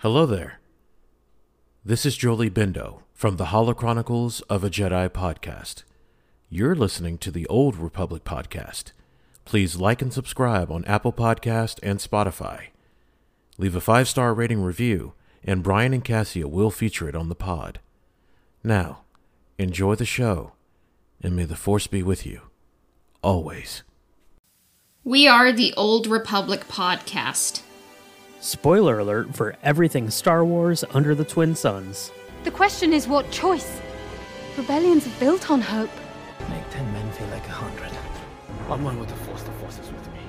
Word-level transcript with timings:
Hello 0.00 0.26
there. 0.26 0.60
This 1.82 2.04
is 2.04 2.18
Jolee 2.18 2.50
Bindo 2.50 3.00
from 3.14 3.38
the 3.38 3.46
Holochronicles 3.46 4.42
of 4.50 4.62
a 4.62 4.68
Jedi 4.68 5.08
podcast. 5.08 5.84
You're 6.50 6.74
listening 6.74 7.16
to 7.16 7.30
the 7.30 7.46
Old 7.46 7.76
Republic 7.76 8.22
podcast. 8.22 8.92
Please 9.46 9.76
like 9.76 10.02
and 10.02 10.12
subscribe 10.12 10.70
on 10.70 10.84
Apple 10.84 11.14
Podcast 11.14 11.78
and 11.82 11.98
Spotify. 11.98 12.66
Leave 13.56 13.74
a 13.74 13.80
five-star 13.80 14.34
rating 14.34 14.62
review, 14.62 15.14
and 15.42 15.62
Brian 15.62 15.94
and 15.94 16.04
Cassia 16.04 16.46
will 16.46 16.70
feature 16.70 17.08
it 17.08 17.16
on 17.16 17.30
the 17.30 17.34
pod. 17.34 17.80
Now, 18.62 19.04
enjoy 19.58 19.94
the 19.94 20.04
show, 20.04 20.52
and 21.22 21.34
may 21.34 21.46
the 21.46 21.56
Force 21.56 21.86
be 21.86 22.02
with 22.02 22.26
you. 22.26 22.42
Always. 23.22 23.82
We 25.04 25.26
are 25.26 25.52
the 25.52 25.72
Old 25.74 26.06
Republic 26.06 26.68
podcast. 26.68 27.62
Spoiler 28.46 29.00
alert 29.00 29.34
for 29.34 29.56
everything 29.64 30.08
Star 30.08 30.44
Wars 30.44 30.84
under 30.90 31.16
the 31.16 31.24
Twin 31.24 31.56
Suns. 31.56 32.12
The 32.44 32.50
question 32.52 32.92
is 32.92 33.08
what 33.08 33.28
choice? 33.32 33.80
Rebellions 34.56 35.04
are 35.04 35.18
built 35.18 35.50
on 35.50 35.60
hope. 35.60 35.90
Make 36.48 36.70
ten 36.70 36.92
men 36.92 37.10
feel 37.10 37.26
like 37.26 37.44
a 37.48 37.50
hundred. 37.50 37.90
I'm 38.70 38.84
one 38.84 39.00
with 39.00 39.08
the 39.08 39.16
force, 39.16 39.42
the 39.42 39.50
force 39.50 39.80
is 39.80 39.90
with 39.90 40.06
me. 40.12 40.20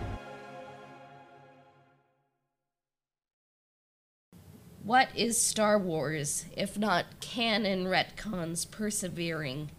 What 4.84 5.10
is 5.16 5.40
Star 5.40 5.78
Wars 5.78 6.46
if 6.58 6.76
not 6.80 7.06
canon 7.20 7.86
retcons 7.86 8.66
persevering? 8.72 9.70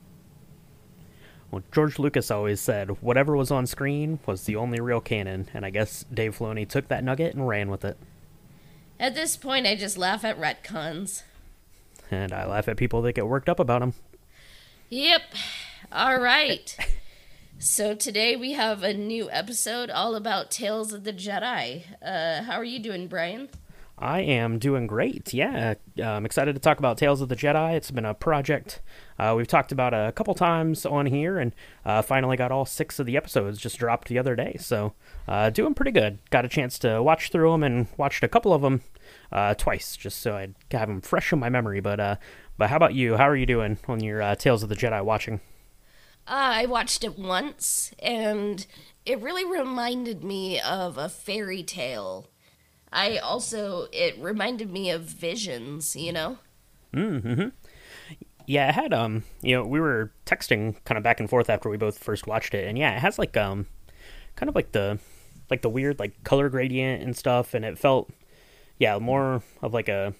Well, 1.50 1.64
George 1.72 1.98
Lucas 1.98 2.30
always 2.30 2.60
said 2.60 3.02
whatever 3.02 3.36
was 3.36 3.50
on 3.50 3.66
screen 3.66 4.20
was 4.26 4.44
the 4.44 4.54
only 4.54 4.78
real 4.78 5.00
canon, 5.00 5.48
and 5.52 5.66
I 5.66 5.70
guess 5.70 6.04
Dave 6.14 6.38
Filoni 6.38 6.68
took 6.68 6.86
that 6.86 7.02
nugget 7.02 7.34
and 7.34 7.48
ran 7.48 7.68
with 7.68 7.84
it. 7.84 7.98
At 9.00 9.14
this 9.14 9.36
point, 9.36 9.66
I 9.66 9.76
just 9.76 9.96
laugh 9.96 10.24
at 10.24 10.40
retcons. 10.40 11.22
And 12.10 12.32
I 12.32 12.46
laugh 12.46 12.68
at 12.68 12.76
people 12.76 13.02
that 13.02 13.12
get 13.12 13.28
worked 13.28 13.48
up 13.48 13.60
about 13.60 13.80
them. 13.80 13.94
Yep. 14.90 15.22
All 15.92 16.18
right. 16.18 16.76
so 17.58 17.94
today 17.94 18.34
we 18.34 18.52
have 18.52 18.82
a 18.82 18.94
new 18.94 19.30
episode 19.30 19.88
all 19.90 20.16
about 20.16 20.50
Tales 20.50 20.92
of 20.92 21.04
the 21.04 21.12
Jedi. 21.12 21.84
Uh, 22.02 22.42
how 22.42 22.54
are 22.54 22.64
you 22.64 22.80
doing, 22.80 23.06
Brian? 23.06 23.48
I 24.00 24.20
am 24.20 24.58
doing 24.58 24.86
great. 24.86 25.34
Yeah, 25.34 25.74
I'm 26.00 26.24
excited 26.24 26.54
to 26.54 26.60
talk 26.60 26.78
about 26.78 26.98
Tales 26.98 27.20
of 27.20 27.28
the 27.28 27.36
Jedi. 27.36 27.74
It's 27.74 27.90
been 27.90 28.04
a 28.04 28.14
project 28.14 28.80
uh, 29.18 29.34
we've 29.36 29.48
talked 29.48 29.72
about 29.72 29.92
a 29.92 30.12
couple 30.12 30.34
times 30.34 30.86
on 30.86 31.06
here, 31.06 31.38
and 31.38 31.52
uh, 31.84 32.02
finally 32.02 32.36
got 32.36 32.52
all 32.52 32.64
six 32.64 32.98
of 33.00 33.06
the 33.06 33.16
episodes 33.16 33.58
just 33.58 33.78
dropped 33.78 34.08
the 34.08 34.18
other 34.18 34.36
day. 34.36 34.56
So, 34.60 34.94
uh, 35.26 35.50
doing 35.50 35.74
pretty 35.74 35.90
good. 35.90 36.18
Got 36.30 36.44
a 36.44 36.48
chance 36.48 36.78
to 36.80 37.02
watch 37.02 37.30
through 37.30 37.50
them 37.50 37.64
and 37.64 37.88
watched 37.96 38.22
a 38.22 38.28
couple 38.28 38.52
of 38.52 38.62
them 38.62 38.82
uh, 39.32 39.54
twice, 39.54 39.96
just 39.96 40.20
so 40.20 40.36
I'd 40.36 40.54
have 40.70 40.88
them 40.88 41.00
fresh 41.00 41.32
in 41.32 41.40
my 41.40 41.48
memory. 41.48 41.80
But, 41.80 41.98
uh, 41.98 42.16
but 42.56 42.70
how 42.70 42.76
about 42.76 42.94
you? 42.94 43.16
How 43.16 43.28
are 43.28 43.36
you 43.36 43.46
doing 43.46 43.78
on 43.88 44.00
your 44.00 44.22
uh, 44.22 44.36
Tales 44.36 44.62
of 44.62 44.68
the 44.68 44.76
Jedi 44.76 45.04
watching? 45.04 45.40
I 46.28 46.66
watched 46.66 47.02
it 47.02 47.18
once, 47.18 47.92
and 47.98 48.64
it 49.04 49.20
really 49.20 49.44
reminded 49.44 50.22
me 50.22 50.60
of 50.60 50.96
a 50.96 51.08
fairy 51.08 51.64
tale 51.64 52.28
I 52.92 53.18
also 53.18 53.88
it 53.92 54.18
reminded 54.18 54.70
me 54.70 54.90
of 54.90 55.02
Visions, 55.02 55.94
you 55.96 56.12
know. 56.12 56.38
Mm-hmm. 56.94 57.48
Yeah, 58.46 58.70
it 58.70 58.74
had 58.74 58.94
um, 58.94 59.24
you 59.42 59.54
know, 59.54 59.66
we 59.66 59.78
were 59.78 60.10
texting 60.24 60.82
kind 60.84 60.96
of 60.96 61.04
back 61.04 61.20
and 61.20 61.28
forth 61.28 61.50
after 61.50 61.68
we 61.68 61.76
both 61.76 61.98
first 61.98 62.26
watched 62.26 62.54
it, 62.54 62.66
and 62.66 62.78
yeah, 62.78 62.96
it 62.96 63.00
has 63.00 63.18
like 63.18 63.36
um, 63.36 63.66
kind 64.36 64.48
of 64.48 64.54
like 64.54 64.72
the 64.72 64.98
like 65.50 65.62
the 65.62 65.68
weird 65.68 65.98
like 65.98 66.24
color 66.24 66.48
gradient 66.48 67.02
and 67.02 67.16
stuff, 67.16 67.52
and 67.54 67.64
it 67.64 67.78
felt 67.78 68.10
yeah 68.78 68.98
more 68.98 69.42
of 69.60 69.74
like 69.74 69.88
a 69.88 70.14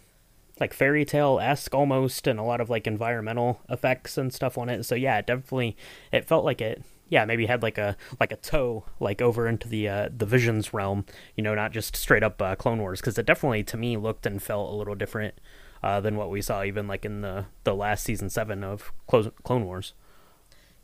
like 0.60 0.74
fairy 0.74 1.04
tale 1.04 1.38
esque 1.40 1.74
almost, 1.74 2.26
and 2.26 2.38
a 2.38 2.42
lot 2.42 2.60
of 2.60 2.68
like 2.68 2.86
environmental 2.86 3.60
effects 3.70 4.18
and 4.18 4.32
stuff 4.32 4.58
on 4.58 4.68
it. 4.68 4.84
So 4.84 4.94
yeah, 4.94 5.18
it 5.18 5.26
definitely 5.26 5.76
it 6.12 6.26
felt 6.26 6.44
like 6.44 6.60
it 6.60 6.82
yeah, 7.08 7.24
maybe 7.24 7.46
had 7.46 7.62
like 7.62 7.78
a 7.78 7.96
like 8.20 8.32
a 8.32 8.36
toe 8.36 8.84
like 9.00 9.22
over 9.22 9.48
into 9.48 9.68
the 9.68 9.88
uh, 9.88 10.08
the 10.14 10.26
Visions 10.26 10.74
realm, 10.74 11.04
you 11.36 11.42
know, 11.42 11.54
not 11.54 11.72
just 11.72 11.96
straight 11.96 12.22
up 12.22 12.40
uh, 12.40 12.54
Clone 12.56 12.78
Wars, 12.78 13.00
because 13.00 13.18
it 13.18 13.26
definitely 13.26 13.64
to 13.64 13.76
me 13.76 13.96
looked 13.96 14.26
and 14.26 14.42
felt 14.42 14.72
a 14.72 14.76
little 14.76 14.94
different 14.94 15.34
uh, 15.82 16.00
than 16.00 16.16
what 16.16 16.30
we 16.30 16.42
saw 16.42 16.62
even 16.62 16.86
like 16.86 17.04
in 17.04 17.20
the 17.22 17.46
the 17.64 17.74
last 17.74 18.04
season 18.04 18.28
seven 18.30 18.62
of 18.62 18.92
Clone 19.06 19.64
Wars. 19.64 19.94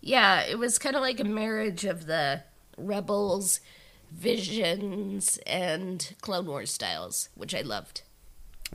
Yeah, 0.00 0.42
it 0.42 0.58
was 0.58 0.78
kind 0.78 0.96
of 0.96 1.02
like 1.02 1.20
a 1.20 1.24
marriage 1.24 1.84
of 1.84 2.06
the 2.06 2.42
Rebels, 2.76 3.60
Visions, 4.12 5.38
and 5.46 6.14
Clone 6.20 6.46
Wars 6.46 6.70
styles, 6.70 7.30
which 7.34 7.54
I 7.54 7.62
loved. 7.62 8.02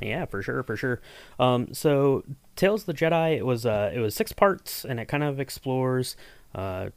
Yeah, 0.02 0.26
for 0.26 0.42
sure, 0.42 0.64
for 0.64 0.76
sure. 0.76 1.02
Um, 1.40 1.74
so 1.74 2.24
Tales 2.56 2.82
of 2.82 2.86
the 2.88 2.94
Jedi, 2.94 3.38
it 3.38 3.46
was 3.46 3.66
uh, 3.66 3.92
it 3.94 4.00
was 4.00 4.16
six 4.16 4.32
parts, 4.32 4.86
and 4.86 5.00
it 5.00 5.08
kind 5.08 5.24
of 5.24 5.40
explores 5.40 6.16
uh, 6.56 6.90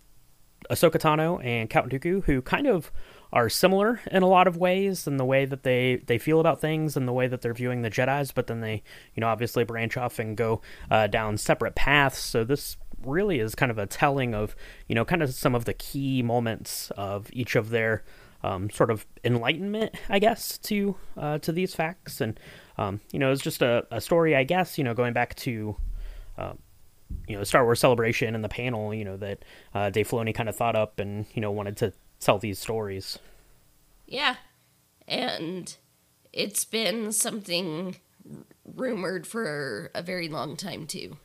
Ahsoka 0.70 0.98
Tano 0.98 1.44
and 1.44 1.68
Count 1.68 1.90
Dooku, 1.90 2.24
who 2.24 2.42
kind 2.42 2.66
of 2.66 2.92
are 3.32 3.48
similar 3.48 4.00
in 4.10 4.22
a 4.22 4.28
lot 4.28 4.46
of 4.46 4.56
ways 4.56 5.06
in 5.06 5.16
the 5.16 5.24
way 5.24 5.44
that 5.46 5.62
they, 5.62 5.96
they 6.06 6.18
feel 6.18 6.38
about 6.38 6.60
things 6.60 6.96
and 6.96 7.08
the 7.08 7.12
way 7.12 7.26
that 7.26 7.40
they're 7.40 7.54
viewing 7.54 7.82
the 7.82 7.90
Jedi's, 7.90 8.30
but 8.30 8.46
then 8.46 8.60
they, 8.60 8.82
you 9.14 9.20
know, 9.20 9.28
obviously 9.28 9.64
branch 9.64 9.96
off 9.96 10.18
and 10.18 10.36
go 10.36 10.60
uh, 10.90 11.06
down 11.06 11.38
separate 11.38 11.74
paths. 11.74 12.18
So 12.18 12.44
this 12.44 12.76
really 13.04 13.40
is 13.40 13.54
kind 13.54 13.70
of 13.70 13.78
a 13.78 13.86
telling 13.86 14.34
of, 14.34 14.54
you 14.86 14.94
know, 14.94 15.04
kind 15.04 15.22
of 15.22 15.32
some 15.32 15.54
of 15.54 15.64
the 15.64 15.74
key 15.74 16.22
moments 16.22 16.90
of 16.96 17.28
each 17.32 17.56
of 17.56 17.70
their 17.70 18.04
um, 18.44 18.68
sort 18.70 18.90
of 18.90 19.06
enlightenment, 19.24 19.94
I 20.08 20.18
guess, 20.18 20.58
to 20.58 20.96
uh, 21.16 21.38
to 21.38 21.52
these 21.52 21.74
facts. 21.74 22.20
And 22.20 22.38
um, 22.76 23.00
you 23.12 23.18
know, 23.18 23.32
it's 23.32 23.42
just 23.42 23.62
a, 23.62 23.86
a 23.90 24.00
story, 24.00 24.36
I 24.36 24.44
guess, 24.44 24.76
you 24.78 24.84
know, 24.84 24.94
going 24.94 25.12
back 25.12 25.34
to. 25.36 25.76
Uh, 26.36 26.54
you 27.26 27.36
know 27.36 27.44
Star 27.44 27.64
Wars 27.64 27.80
Celebration 27.80 28.34
and 28.34 28.44
the 28.44 28.48
panel, 28.48 28.94
you 28.94 29.04
know 29.04 29.16
that 29.16 29.44
uh, 29.74 29.90
Dave 29.90 30.08
Filoni 30.08 30.34
kind 30.34 30.48
of 30.48 30.56
thought 30.56 30.76
up 30.76 30.98
and 30.98 31.26
you 31.34 31.40
know 31.40 31.50
wanted 31.50 31.76
to 31.78 31.92
tell 32.20 32.38
these 32.38 32.58
stories. 32.58 33.18
Yeah, 34.06 34.36
and 35.08 35.74
it's 36.32 36.64
been 36.64 37.12
something 37.12 37.96
rumored 38.64 39.26
for 39.26 39.90
a 39.94 40.02
very 40.02 40.28
long 40.28 40.56
time 40.56 40.86
too. 40.86 41.16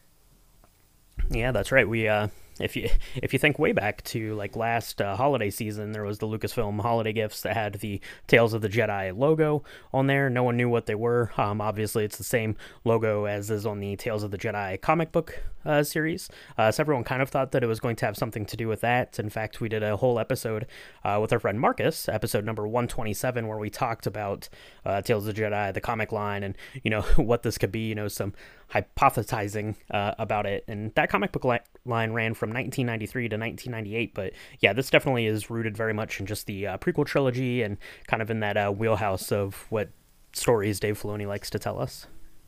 Yeah, 1.30 1.52
that's 1.52 1.72
right. 1.72 1.88
We 1.88 2.08
uh, 2.08 2.30
if 2.60 2.76
you 2.76 2.90
if 3.16 3.34
you 3.34 3.40
think 3.40 3.60
way 3.60 3.72
back 3.72 4.04
to 4.06 4.36
like 4.36 4.56
last 4.56 5.02
uh, 5.02 5.16
holiday 5.16 5.50
season, 5.50 5.92
there 5.92 6.04
was 6.04 6.20
the 6.20 6.28
Lucasfilm 6.28 6.82
holiday 6.82 7.14
gifts 7.14 7.42
that 7.42 7.56
had 7.56 7.76
the 7.76 8.00
Tales 8.28 8.54
of 8.54 8.62
the 8.62 8.70
Jedi 8.70 9.18
logo 9.18 9.64
on 9.94 10.08
there. 10.08 10.30
No 10.30 10.44
one 10.44 10.58
knew 10.58 10.70
what 10.70 10.86
they 10.86 10.96
were. 10.96 11.32
Um, 11.38 11.62
obviously, 11.62 12.04
it's 12.04 12.18
the 12.18 12.24
same 12.24 12.56
logo 12.84 13.26
as 13.26 13.50
is 13.50 13.66
on 13.66 13.80
the 13.80 13.96
Tales 13.96 14.24
of 14.24 14.32
the 14.32 14.38
Jedi 14.38 14.80
comic 14.82 15.12
book 15.12 15.42
uh, 15.68 15.84
series. 15.84 16.30
Uh, 16.58 16.72
so 16.72 16.82
everyone 16.82 17.04
kind 17.04 17.22
of 17.22 17.30
thought 17.30 17.52
that 17.52 17.64
it 17.64 17.68
was 17.68 17.80
going 17.80 17.96
to 17.98 18.06
have 18.06 18.16
something 18.16 18.46
to 18.46 18.58
do 18.58 18.68
with 18.68 18.82
that. 18.82 19.20
In 19.20 19.30
fact, 19.30 19.60
we 19.60 19.70
did 19.70 19.84
a 19.84 19.98
whole 19.98 20.18
episode 20.18 20.66
uh, 21.04 21.20
with 21.22 21.34
our 21.34 21.40
friend 21.40 21.60
Marcus, 21.60 22.08
episode 22.08 22.46
number 22.46 22.66
127, 22.68 23.48
where 23.48 23.58
we 23.58 23.70
talked 23.70 24.08
about 24.08 24.48
uh, 24.86 25.02
Tales 25.02 25.28
of 25.28 25.36
the 25.36 25.42
Jedi, 25.42 25.74
the 25.74 25.82
comic 25.82 26.12
line, 26.12 26.44
and 26.44 26.56
you 26.84 26.90
know 26.90 27.02
what 27.18 27.44
this 27.44 27.58
could 27.58 27.72
be. 27.72 27.88
You 27.88 27.96
know 27.96 28.08
some 28.08 28.34
hypothesizing 28.74 29.76
uh, 29.92 30.14
about 30.18 30.46
it, 30.46 30.64
and 30.68 30.94
that 30.96 31.10
comic 31.10 31.32
book 31.32 31.46
li- 31.46 31.60
line 31.86 32.12
ran 32.12 32.34
from 32.34 32.50
1993 32.50 33.30
to 33.30 33.38
1998. 33.38 34.14
But 34.14 34.34
yeah, 34.60 34.74
this 34.74 34.90
definitely 34.90 35.26
is 35.26 35.50
rooted 35.50 35.78
very 35.78 35.94
much 35.94 36.20
in 36.20 36.26
just 36.26 36.46
the 36.48 36.68
uh, 36.68 36.78
prequel 36.78 37.06
trilogy 37.06 37.62
and 37.62 37.78
kind 38.08 38.22
of 38.22 38.30
in 38.30 38.40
that 38.42 38.58
uh, 38.58 38.72
wheelhouse 38.72 39.32
of 39.32 39.66
what 39.70 39.90
stories 40.34 40.80
Dave 40.80 41.02
Filoni 41.02 41.28
likes 41.28 41.50
to 41.50 41.60
tell 41.60 41.80
us. 41.80 42.08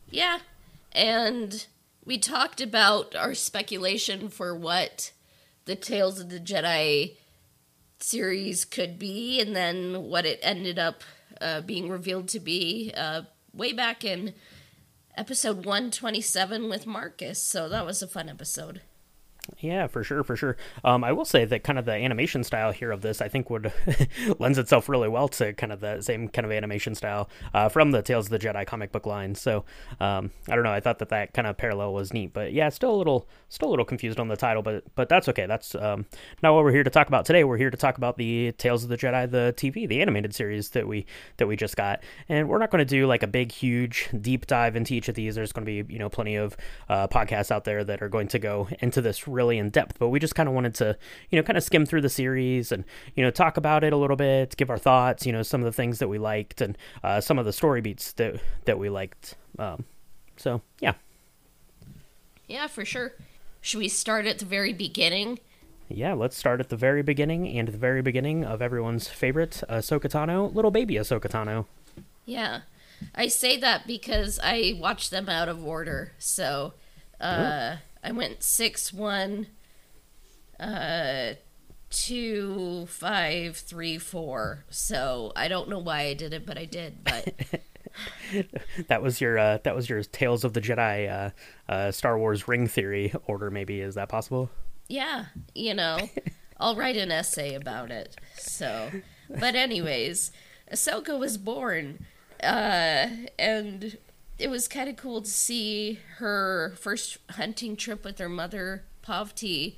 Yeah, 0.09 0.39
and 0.91 1.67
we 2.03 2.17
talked 2.17 2.61
about 2.61 3.15
our 3.15 3.33
speculation 3.33 4.29
for 4.29 4.55
what 4.55 5.11
the 5.65 5.75
Tales 5.75 6.19
of 6.19 6.29
the 6.29 6.39
Jedi 6.39 7.15
series 7.99 8.65
could 8.65 8.97
be, 8.97 9.39
and 9.39 9.55
then 9.55 10.03
what 10.03 10.25
it 10.25 10.39
ended 10.41 10.79
up 10.79 11.03
uh, 11.39 11.61
being 11.61 11.89
revealed 11.89 12.27
to 12.29 12.39
be 12.39 12.91
uh, 12.97 13.21
way 13.53 13.71
back 13.73 14.03
in 14.03 14.33
episode 15.19 15.65
127 15.65 16.69
with 16.69 16.87
Marcus. 16.87 17.43
So 17.43 17.67
that 17.67 17.85
was 17.85 18.01
a 18.01 18.07
fun 18.07 18.29
episode. 18.29 18.79
Yeah, 19.59 19.87
for 19.87 20.03
sure, 20.03 20.23
for 20.23 20.35
sure. 20.35 20.57
Um, 20.83 21.03
I 21.03 21.11
will 21.11 21.25
say 21.25 21.45
that 21.45 21.63
kind 21.63 21.79
of 21.79 21.85
the 21.85 21.93
animation 21.93 22.43
style 22.43 22.71
here 22.71 22.91
of 22.91 23.01
this, 23.01 23.21
I 23.21 23.27
think, 23.27 23.49
would 23.49 23.73
lends 24.39 24.57
itself 24.57 24.87
really 24.87 25.09
well 25.09 25.27
to 25.29 25.53
kind 25.53 25.73
of 25.73 25.79
the 25.79 26.01
same 26.01 26.29
kind 26.29 26.45
of 26.45 26.51
animation 26.51 26.95
style 26.95 27.29
uh, 27.53 27.69
from 27.69 27.91
the 27.91 28.01
Tales 28.01 28.27
of 28.27 28.31
the 28.31 28.39
Jedi 28.39 28.65
comic 28.65 28.91
book 28.91 29.05
line. 29.05 29.35
So 29.35 29.65
um, 29.99 30.31
I 30.47 30.55
don't 30.55 30.63
know. 30.63 30.71
I 30.71 30.79
thought 30.79 30.99
that 30.99 31.09
that 31.09 31.33
kind 31.33 31.47
of 31.47 31.57
parallel 31.57 31.93
was 31.93 32.13
neat, 32.13 32.33
but 32.33 32.53
yeah, 32.53 32.69
still 32.69 32.93
a 32.93 32.97
little, 32.97 33.27
still 33.49 33.69
a 33.69 33.71
little 33.71 33.85
confused 33.85 34.19
on 34.19 34.27
the 34.27 34.37
title, 34.37 34.61
but 34.61 34.83
but 34.95 35.09
that's 35.09 35.27
okay. 35.29 35.45
That's 35.45 35.75
um, 35.75 36.05
not 36.43 36.53
what 36.53 36.63
we're 36.63 36.71
here 36.71 36.83
to 36.83 36.89
talk 36.89 37.07
about 37.07 37.25
today. 37.25 37.43
We're 37.43 37.57
here 37.57 37.71
to 37.71 37.77
talk 37.77 37.97
about 37.97 38.17
the 38.17 38.51
Tales 38.53 38.83
of 38.83 38.89
the 38.89 38.97
Jedi, 38.97 39.29
the 39.29 39.53
TV, 39.57 39.87
the 39.87 40.01
animated 40.01 40.33
series 40.33 40.69
that 40.71 40.87
we 40.87 41.05
that 41.37 41.47
we 41.47 41.55
just 41.55 41.75
got, 41.75 42.03
and 42.27 42.47
we're 42.47 42.59
not 42.59 42.71
going 42.71 42.79
to 42.79 42.85
do 42.85 43.07
like 43.07 43.23
a 43.23 43.27
big, 43.27 43.51
huge, 43.51 44.09
deep 44.21 44.47
dive 44.47 44.75
into 44.75 44.93
each 44.93 45.09
of 45.09 45.15
these. 45.15 45.35
There's 45.35 45.51
going 45.51 45.65
to 45.65 45.83
be 45.83 45.93
you 45.93 45.99
know 45.99 46.09
plenty 46.09 46.35
of 46.35 46.55
uh, 46.87 47.07
podcasts 47.07 47.51
out 47.51 47.65
there 47.65 47.83
that 47.83 48.01
are 48.01 48.09
going 48.09 48.27
to 48.29 48.39
go 48.39 48.67
into 48.79 49.01
this 49.01 49.27
really 49.31 49.57
in 49.57 49.69
depth, 49.69 49.99
but 49.99 50.09
we 50.09 50.19
just 50.19 50.35
kind 50.35 50.49
of 50.49 50.55
wanted 50.55 50.75
to, 50.75 50.97
you 51.29 51.37
know, 51.37 51.43
kind 51.43 51.57
of 51.57 51.63
skim 51.63 51.85
through 51.85 52.01
the 52.01 52.09
series 52.09 52.71
and, 52.71 52.83
you 53.15 53.23
know, 53.23 53.31
talk 53.31 53.57
about 53.57 53.83
it 53.83 53.93
a 53.93 53.97
little 53.97 54.15
bit, 54.15 54.55
give 54.57 54.69
our 54.69 54.77
thoughts, 54.77 55.25
you 55.25 55.31
know, 55.31 55.43
some 55.43 55.61
of 55.61 55.65
the 55.65 55.71
things 55.71 55.99
that 55.99 56.07
we 56.07 56.17
liked 56.17 56.61
and 56.61 56.77
uh, 57.03 57.21
some 57.21 57.39
of 57.39 57.45
the 57.45 57.53
story 57.53 57.81
beats 57.81 58.13
that, 58.13 58.41
that 58.65 58.79
we 58.79 58.89
liked. 58.89 59.35
Um, 59.57 59.85
so, 60.37 60.61
yeah. 60.79 60.93
Yeah, 62.47 62.67
for 62.67 62.83
sure. 62.83 63.13
Should 63.61 63.79
we 63.79 63.89
start 63.89 64.25
at 64.25 64.39
the 64.39 64.45
very 64.45 64.73
beginning? 64.73 65.39
Yeah, 65.87 66.13
let's 66.13 66.37
start 66.37 66.59
at 66.59 66.69
the 66.69 66.75
very 66.75 67.01
beginning 67.01 67.47
and 67.57 67.67
the 67.67 67.77
very 67.77 68.01
beginning 68.01 68.43
of 68.43 68.61
everyone's 68.61 69.07
favorite 69.07 69.63
Ahsoka 69.69 70.09
Tano, 70.09 70.53
little 70.53 70.71
baby 70.71 70.95
Ahsoka 70.95 71.29
Tano. 71.29 71.65
Yeah. 72.25 72.61
I 73.15 73.27
say 73.27 73.57
that 73.57 73.87
because 73.87 74.39
I 74.43 74.77
watched 74.79 75.09
them 75.09 75.29
out 75.29 75.49
of 75.49 75.65
order. 75.65 76.11
So 76.19 76.73
uh, 77.19 77.77
I 78.03 78.11
went 78.11 78.43
6 78.43 78.93
1, 78.93 79.47
uh, 80.59 81.33
2 81.89 82.85
5 82.87 83.57
3 83.57 83.97
4. 83.97 84.65
So 84.69 85.31
I 85.35 85.47
don't 85.47 85.69
know 85.69 85.79
why 85.79 86.01
I 86.01 86.13
did 86.13 86.33
it, 86.33 86.45
but 86.45 86.57
I 86.57 86.65
did. 86.65 87.03
But. 87.03 87.33
that 88.87 89.01
was 89.01 89.19
your 89.19 89.37
uh, 89.37 89.57
that 89.63 89.75
was 89.75 89.89
your 89.89 90.03
Tales 90.03 90.43
of 90.43 90.53
the 90.53 90.61
Jedi 90.61 91.09
uh, 91.09 91.71
uh, 91.71 91.91
Star 91.91 92.17
Wars 92.17 92.47
ring 92.47 92.67
theory 92.67 93.13
order. 93.25 93.49
Maybe 93.49 93.81
is 93.81 93.95
that 93.95 94.09
possible? 94.09 94.49
Yeah, 94.87 95.25
you 95.53 95.73
know, 95.73 96.09
I'll 96.59 96.75
write 96.75 96.97
an 96.97 97.11
essay 97.11 97.55
about 97.55 97.91
it. 97.91 98.15
So, 98.35 98.89
but 99.29 99.55
anyways, 99.55 100.31
Ahsoka 100.71 101.17
was 101.17 101.37
born, 101.37 102.05
uh, 102.41 103.07
and 103.37 103.97
it 104.39 104.49
was 104.49 104.67
kind 104.67 104.89
of 104.89 104.95
cool 104.95 105.21
to 105.21 105.29
see 105.29 105.99
her 106.17 106.73
first 106.79 107.17
hunting 107.31 107.75
trip 107.75 108.03
with 108.03 108.17
her 108.19 108.29
mother, 108.29 108.83
Pavti, 109.05 109.75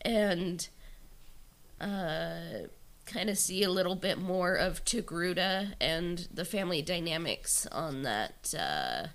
and 0.00 0.68
uh, 1.80 2.66
kind 3.06 3.28
of 3.30 3.38
see 3.38 3.62
a 3.62 3.70
little 3.70 3.94
bit 3.94 4.18
more 4.18 4.54
of 4.54 4.84
Togruta 4.84 5.74
and 5.80 6.26
the 6.32 6.44
family 6.44 6.82
dynamics 6.82 7.66
on 7.70 8.02
that 8.02 8.54
uh, 8.58 9.08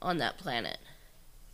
on 0.00 0.18
that 0.18 0.36
planet. 0.36 0.78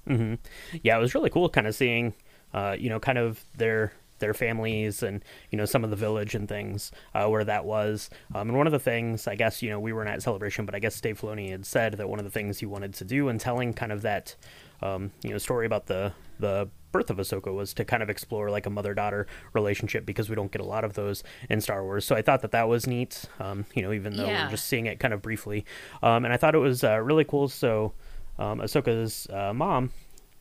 Mm-hmm. 0.08 0.34
Yeah, 0.82 0.96
it 0.96 1.00
was 1.00 1.14
really 1.14 1.30
cool, 1.30 1.50
kind 1.50 1.66
of 1.66 1.74
seeing 1.74 2.14
uh, 2.54 2.76
you 2.78 2.88
know, 2.88 2.98
kind 2.98 3.18
of 3.18 3.44
their 3.56 3.92
their 4.18 4.34
families 4.34 5.02
and 5.02 5.24
you 5.50 5.58
know 5.58 5.64
some 5.64 5.84
of 5.84 5.90
the 5.90 5.96
village 5.96 6.34
and 6.34 6.48
things 6.48 6.92
uh, 7.14 7.26
where 7.26 7.44
that 7.44 7.64
was. 7.64 8.10
Um, 8.34 8.48
and 8.48 8.58
one 8.58 8.66
of 8.66 8.72
the 8.72 8.78
things, 8.78 9.26
I 9.26 9.34
guess, 9.34 9.62
you 9.62 9.70
know, 9.70 9.80
we 9.80 9.92
were 9.92 10.04
not 10.04 10.14
at 10.14 10.22
celebration, 10.22 10.66
but 10.66 10.74
I 10.74 10.78
guess 10.78 11.00
Dave 11.00 11.20
Filoni 11.20 11.50
had 11.50 11.66
said 11.66 11.94
that 11.94 12.08
one 12.08 12.18
of 12.18 12.24
the 12.24 12.30
things 12.30 12.58
he 12.58 12.66
wanted 12.66 12.94
to 12.94 13.04
do 13.04 13.28
in 13.28 13.38
telling 13.38 13.72
kind 13.72 13.92
of 13.92 14.02
that 14.02 14.36
um, 14.82 15.12
you 15.22 15.30
know 15.30 15.38
story 15.38 15.66
about 15.66 15.86
the 15.86 16.12
the 16.38 16.68
birth 16.92 17.10
of 17.10 17.18
Ahsoka 17.18 17.52
was 17.52 17.74
to 17.74 17.84
kind 17.84 18.02
of 18.02 18.08
explore 18.08 18.50
like 18.50 18.64
a 18.64 18.70
mother 18.70 18.94
daughter 18.94 19.26
relationship 19.52 20.06
because 20.06 20.30
we 20.30 20.34
don't 20.34 20.50
get 20.50 20.62
a 20.62 20.64
lot 20.64 20.84
of 20.84 20.94
those 20.94 21.22
in 21.50 21.60
Star 21.60 21.82
Wars. 21.82 22.06
So 22.06 22.16
I 22.16 22.22
thought 22.22 22.40
that 22.42 22.52
that 22.52 22.68
was 22.68 22.86
neat. 22.86 23.26
Um, 23.40 23.66
you 23.74 23.82
know, 23.82 23.92
even 23.92 24.16
though 24.16 24.26
yeah. 24.26 24.44
we're 24.44 24.52
just 24.52 24.66
seeing 24.66 24.86
it 24.86 24.98
kind 24.98 25.12
of 25.12 25.20
briefly, 25.20 25.66
um, 26.02 26.24
and 26.24 26.32
I 26.32 26.36
thought 26.36 26.54
it 26.54 26.58
was 26.58 26.84
uh, 26.84 26.98
really 27.00 27.24
cool. 27.24 27.48
So 27.48 27.92
um, 28.38 28.60
Ahsoka's 28.60 29.26
uh, 29.30 29.52
mom 29.52 29.90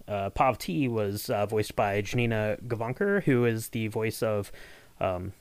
uh, 0.07 0.30
Pav 0.30 0.57
was 0.68 1.30
uh, 1.30 1.45
voiced 1.45 1.75
by 1.75 2.01
Janina 2.01 2.57
Gavankar, 2.68 3.24
who 3.24 3.45
is 3.45 3.69
the 3.69 3.88
voice 3.88 4.24
of 4.24 4.51
um, 5.00 5.33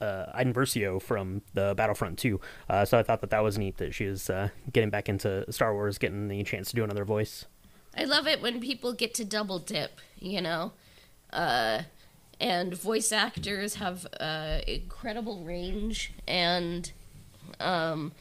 uh, 0.00 0.26
Iden 0.34 0.52
Versio 0.52 1.00
from 1.00 1.42
the 1.54 1.74
Battlefront 1.76 2.18
2. 2.18 2.40
Uh, 2.68 2.84
so 2.84 2.98
I 2.98 3.02
thought 3.02 3.20
that 3.20 3.30
that 3.30 3.42
was 3.42 3.58
neat 3.58 3.78
that 3.78 3.94
she 3.94 4.06
was 4.06 4.30
uh, 4.30 4.50
getting 4.72 4.90
back 4.90 5.08
into 5.08 5.50
Star 5.52 5.72
Wars, 5.74 5.98
getting 5.98 6.28
the 6.28 6.42
chance 6.44 6.70
to 6.70 6.76
do 6.76 6.84
another 6.84 7.04
voice. 7.04 7.46
I 7.96 8.04
love 8.04 8.26
it 8.26 8.42
when 8.42 8.60
people 8.60 8.92
get 8.92 9.14
to 9.14 9.24
double 9.24 9.58
dip, 9.58 10.00
you 10.18 10.40
know? 10.40 10.72
Uh, 11.32 11.82
and 12.38 12.74
voice 12.74 13.12
actors 13.12 13.76
have 13.76 14.06
uh, 14.20 14.60
incredible 14.66 15.42
range, 15.42 16.12
and 16.28 16.92
um, 17.58 18.12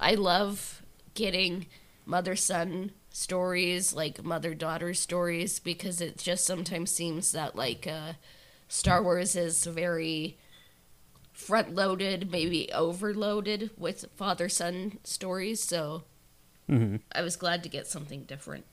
I 0.00 0.14
love 0.14 0.82
getting 1.14 1.66
mother 2.06 2.34
son 2.34 2.92
stories, 3.18 3.92
like 3.92 4.24
mother 4.24 4.54
daughter 4.54 4.94
stories, 4.94 5.58
because 5.58 6.00
it 6.00 6.18
just 6.18 6.44
sometimes 6.44 6.90
seems 6.90 7.32
that 7.32 7.56
like 7.56 7.86
uh, 7.86 8.12
Star 8.68 9.02
Wars 9.02 9.34
is 9.34 9.64
very 9.64 10.38
front 11.32 11.74
loaded, 11.74 12.30
maybe 12.30 12.70
overloaded 12.72 13.70
with 13.76 14.06
father 14.16 14.48
son 14.48 14.98
stories. 15.04 15.62
So 15.62 16.04
mm-hmm. 16.70 16.96
I 17.12 17.22
was 17.22 17.36
glad 17.36 17.62
to 17.64 17.68
get 17.68 17.86
something 17.86 18.22
different 18.22 18.64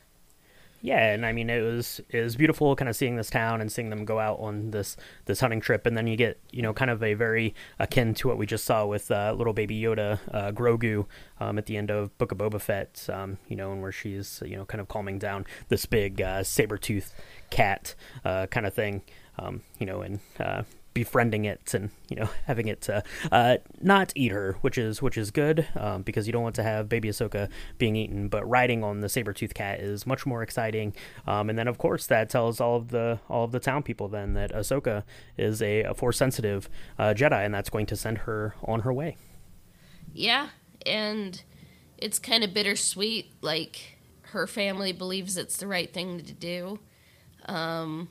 yeah, 0.81 1.13
and 1.13 1.25
I 1.25 1.31
mean 1.31 1.49
it 1.49 1.61
was 1.61 2.01
it 2.09 2.21
was 2.21 2.35
beautiful, 2.35 2.75
kind 2.75 2.89
of 2.89 2.95
seeing 2.95 3.15
this 3.15 3.29
town 3.29 3.61
and 3.61 3.71
seeing 3.71 3.89
them 3.89 4.05
go 4.05 4.19
out 4.19 4.39
on 4.39 4.71
this 4.71 4.97
this 5.25 5.39
hunting 5.39 5.61
trip, 5.61 5.85
and 5.85 5.97
then 5.97 6.07
you 6.07 6.15
get 6.15 6.39
you 6.51 6.61
know 6.61 6.73
kind 6.73 6.91
of 6.91 7.01
a 7.01 7.13
very 7.13 7.55
akin 7.79 8.13
to 8.15 8.27
what 8.27 8.37
we 8.37 8.45
just 8.45 8.65
saw 8.65 8.85
with 8.85 9.09
uh, 9.09 9.33
little 9.35 9.53
baby 9.53 9.79
Yoda, 9.79 10.19
uh, 10.31 10.51
Grogu, 10.51 11.05
um, 11.39 11.57
at 11.57 11.65
the 11.65 11.77
end 11.77 11.89
of 11.89 12.15
Book 12.17 12.31
of 12.31 12.37
Boba 12.37 12.61
Fett, 12.61 13.07
um, 13.11 13.37
you 13.47 13.55
know, 13.55 13.71
and 13.71 13.81
where 13.81 13.91
she's 13.91 14.43
you 14.45 14.55
know 14.55 14.65
kind 14.65 14.81
of 14.81 14.87
calming 14.87 15.17
down 15.17 15.45
this 15.69 15.85
big 15.85 16.21
uh, 16.21 16.43
saber 16.43 16.77
tooth 16.77 17.13
cat 17.49 17.95
uh, 18.23 18.45
kind 18.47 18.65
of 18.65 18.73
thing, 18.73 19.01
um, 19.39 19.61
you 19.79 19.85
know, 19.85 20.01
and 20.01 20.19
uh, 20.39 20.63
befriending 20.95 21.43
it 21.45 21.73
and 21.73 21.91
you 22.09 22.15
know 22.15 22.29
having 22.45 22.67
it 22.67 22.89
uh, 22.89 23.01
uh, 23.31 23.57
not 23.79 24.11
eat 24.15 24.31
her, 24.31 24.57
which 24.61 24.79
is 24.79 25.03
which 25.03 25.17
is 25.17 25.29
good 25.29 25.67
um, 25.75 26.01
because 26.01 26.25
you 26.25 26.33
don't 26.33 26.41
want 26.41 26.55
to 26.55 26.63
have 26.63 26.89
baby 26.89 27.09
Ahsoka 27.09 27.49
being 27.77 27.95
eaten. 27.95 28.27
But 28.27 28.49
riding 28.49 28.83
on 28.83 29.01
the 29.01 29.09
saber 29.09 29.33
tooth 29.33 29.53
cat 29.53 29.79
is 29.79 30.07
much 30.07 30.25
more 30.25 30.41
exciting. 30.41 30.95
Um, 31.27 31.51
and 31.51 31.59
then 31.59 31.67
of 31.67 31.77
course 31.77 32.07
that 32.07 32.29
tells 32.29 32.59
all 32.59 32.77
of 32.77 32.87
the 32.87 33.19
all 33.29 33.43
of 33.43 33.51
the 33.51 33.59
town 33.59 33.83
people 33.83 34.07
then 34.07 34.33
that 34.33 34.51
Ahsoka 34.51 35.03
is 35.37 35.61
a, 35.61 35.83
a 35.83 35.93
force 35.93 36.17
sensitive 36.17 36.67
uh, 36.97 37.13
Jedi, 37.15 37.45
and 37.45 37.53
that's 37.53 37.69
going 37.69 37.85
to 37.87 37.95
send 37.95 38.19
her 38.19 38.55
on 38.63 38.79
her 38.79 38.91
way. 38.91 39.17
Yeah, 40.13 40.49
and 40.85 41.43
it's 41.97 42.17
kind 42.17 42.43
of 42.43 42.53
bittersweet. 42.53 43.33
Like 43.41 43.97
her 44.29 44.47
family 44.47 44.93
believes 44.93 45.35
it's 45.35 45.57
the 45.57 45.67
right 45.67 45.93
thing 45.93 46.21
to 46.21 46.33
do. 46.33 46.79
Um, 47.47 48.07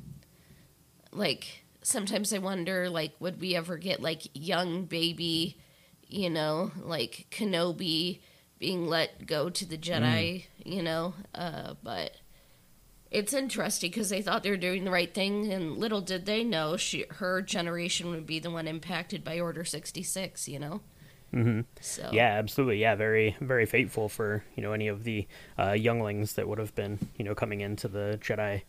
like 1.13 1.64
sometimes 1.85 2.33
I 2.33 2.39
wonder, 2.39 2.91
like, 2.91 3.13
would 3.21 3.41
we 3.41 3.55
ever 3.55 3.77
get 3.77 4.03
like 4.03 4.23
young 4.35 4.87
baby, 4.87 5.59
you 6.09 6.31
know, 6.31 6.73
like 6.83 7.27
Kenobi 7.31 8.21
being 8.59 8.89
let 8.89 9.27
go 9.27 9.51
to 9.51 9.65
the 9.65 9.79
Jedi, 9.79 10.01
mm. 10.03 10.45
you 10.65 10.83
know? 10.83 11.15
Uh, 11.35 11.75
but 11.83 12.17
it's 13.11 13.33
interesting 13.33 13.91
because 13.91 14.09
they 14.09 14.23
thought 14.23 14.43
they 14.43 14.51
were 14.51 14.57
doing 14.57 14.85
the 14.85 14.91
right 14.91 15.13
thing, 15.13 15.53
and 15.53 15.77
little 15.79 16.01
did 16.01 16.27
they 16.27 16.43
know 16.43 16.77
she 16.77 17.05
her 17.11 17.41
generation 17.43 18.11
would 18.11 18.27
be 18.27 18.41
the 18.41 18.51
one 18.51 18.67
impacted 18.67 19.23
by 19.23 19.39
Order 19.39 19.65
sixty 19.65 20.03
six, 20.03 20.49
you 20.49 20.59
know. 20.59 20.81
Mm-hmm. 21.33 21.61
So. 21.81 22.11
Yeah, 22.13 22.29
absolutely. 22.29 22.79
Yeah, 22.79 22.95
very, 22.95 23.37
very 23.41 23.67
fateful 23.67 24.09
for 24.09 24.45
you 24.57 24.63
know 24.63 24.73
any 24.73 24.89
of 24.89 25.05
the 25.05 25.27
uh, 25.59 25.73
younglings 25.73 26.35
that 26.35 26.49
would 26.49 26.59
have 26.59 26.75
been 26.75 26.99
you 27.17 27.25
know 27.25 27.35
coming 27.35 27.61
into 27.61 27.89
the 27.89 28.19
Jedi 28.23 28.63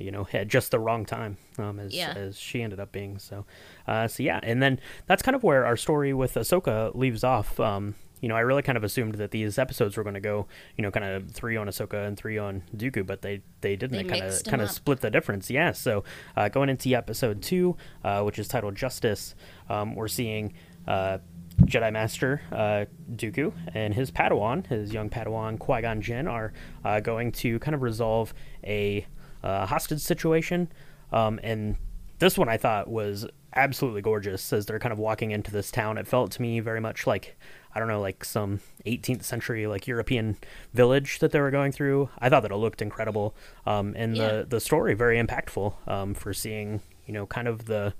you 0.00 0.10
know, 0.10 0.26
at 0.32 0.48
just 0.48 0.70
the 0.70 0.78
wrong 0.78 1.04
time, 1.04 1.36
um, 1.58 1.78
as 1.78 1.94
yeah. 1.94 2.12
as 2.16 2.38
she 2.38 2.62
ended 2.62 2.80
up 2.80 2.92
being. 2.92 3.18
So, 3.18 3.44
uh, 3.86 4.08
so 4.08 4.22
yeah, 4.22 4.40
and 4.42 4.62
then 4.62 4.80
that's 5.06 5.22
kind 5.22 5.34
of 5.34 5.42
where 5.42 5.66
our 5.66 5.76
story 5.76 6.12
with 6.12 6.34
Ahsoka 6.34 6.94
leaves 6.94 7.24
off. 7.24 7.58
Um, 7.60 7.94
you 8.20 8.28
know, 8.28 8.36
I 8.36 8.40
really 8.40 8.62
kind 8.62 8.76
of 8.76 8.84
assumed 8.84 9.14
that 9.16 9.30
these 9.30 9.58
episodes 9.58 9.96
were 9.96 10.02
going 10.02 10.14
to 10.14 10.20
go, 10.20 10.46
you 10.76 10.82
know, 10.82 10.90
kind 10.90 11.06
of 11.06 11.30
three 11.30 11.56
on 11.56 11.68
Ahsoka 11.68 12.06
and 12.06 12.16
three 12.16 12.38
on 12.38 12.62
Dooku, 12.76 13.06
but 13.06 13.22
they 13.22 13.42
they 13.60 13.76
didn't. 13.76 13.96
They, 13.96 14.04
kind 14.04 14.24
of 14.24 14.44
kind 14.44 14.62
of 14.62 14.70
split 14.70 15.00
the 15.00 15.10
difference. 15.10 15.50
Yeah. 15.50 15.72
So 15.72 16.04
uh, 16.36 16.48
going 16.48 16.68
into 16.68 16.94
episode 16.94 17.42
two, 17.42 17.76
uh, 18.04 18.22
which 18.22 18.38
is 18.38 18.48
titled 18.48 18.74
Justice, 18.74 19.34
um, 19.68 19.94
we're 19.94 20.08
seeing. 20.08 20.54
Uh, 20.86 21.18
Jedi 21.62 21.92
Master 21.92 22.40
uh, 22.52 22.84
Dooku 23.16 23.52
and 23.74 23.92
his 23.92 24.12
Padawan, 24.12 24.64
his 24.68 24.92
young 24.92 25.10
Padawan 25.10 25.58
Qui 25.58 25.82
Gon 25.82 26.00
Jinn, 26.00 26.28
are 26.28 26.52
uh, 26.84 27.00
going 27.00 27.32
to 27.32 27.58
kind 27.58 27.74
of 27.74 27.82
resolve 27.82 28.32
a 28.64 29.04
uh, 29.42 29.66
hostage 29.66 30.00
situation. 30.00 30.68
Um, 31.12 31.40
and 31.42 31.76
this 32.18 32.36
one 32.36 32.48
I 32.48 32.56
thought 32.56 32.88
was 32.88 33.26
absolutely 33.54 34.02
gorgeous 34.02 34.52
as 34.52 34.66
they're 34.66 34.78
kind 34.78 34.92
of 34.92 34.98
walking 34.98 35.30
into 35.30 35.50
this 35.50 35.70
town. 35.70 35.98
It 35.98 36.06
felt 36.06 36.30
to 36.32 36.42
me 36.42 36.60
very 36.60 36.80
much 36.80 37.06
like 37.06 37.36
I 37.74 37.80
don't 37.80 37.88
know, 37.88 38.00
like 38.00 38.24
some 38.24 38.60
18th 38.86 39.22
century 39.22 39.66
like 39.66 39.86
European 39.86 40.36
village 40.74 41.18
that 41.20 41.32
they 41.32 41.40
were 41.40 41.50
going 41.50 41.70
through. 41.70 42.08
I 42.18 42.28
thought 42.28 42.40
that 42.42 42.50
it 42.50 42.56
looked 42.56 42.82
incredible, 42.82 43.36
um, 43.66 43.94
and 43.96 44.16
yeah. 44.16 44.28
the 44.28 44.46
the 44.48 44.60
story 44.60 44.94
very 44.94 45.22
impactful 45.22 45.74
um, 45.86 46.14
for 46.14 46.32
seeing 46.32 46.80
you 47.06 47.14
know 47.14 47.26
kind 47.26 47.46
of 47.46 47.66
the 47.66 47.94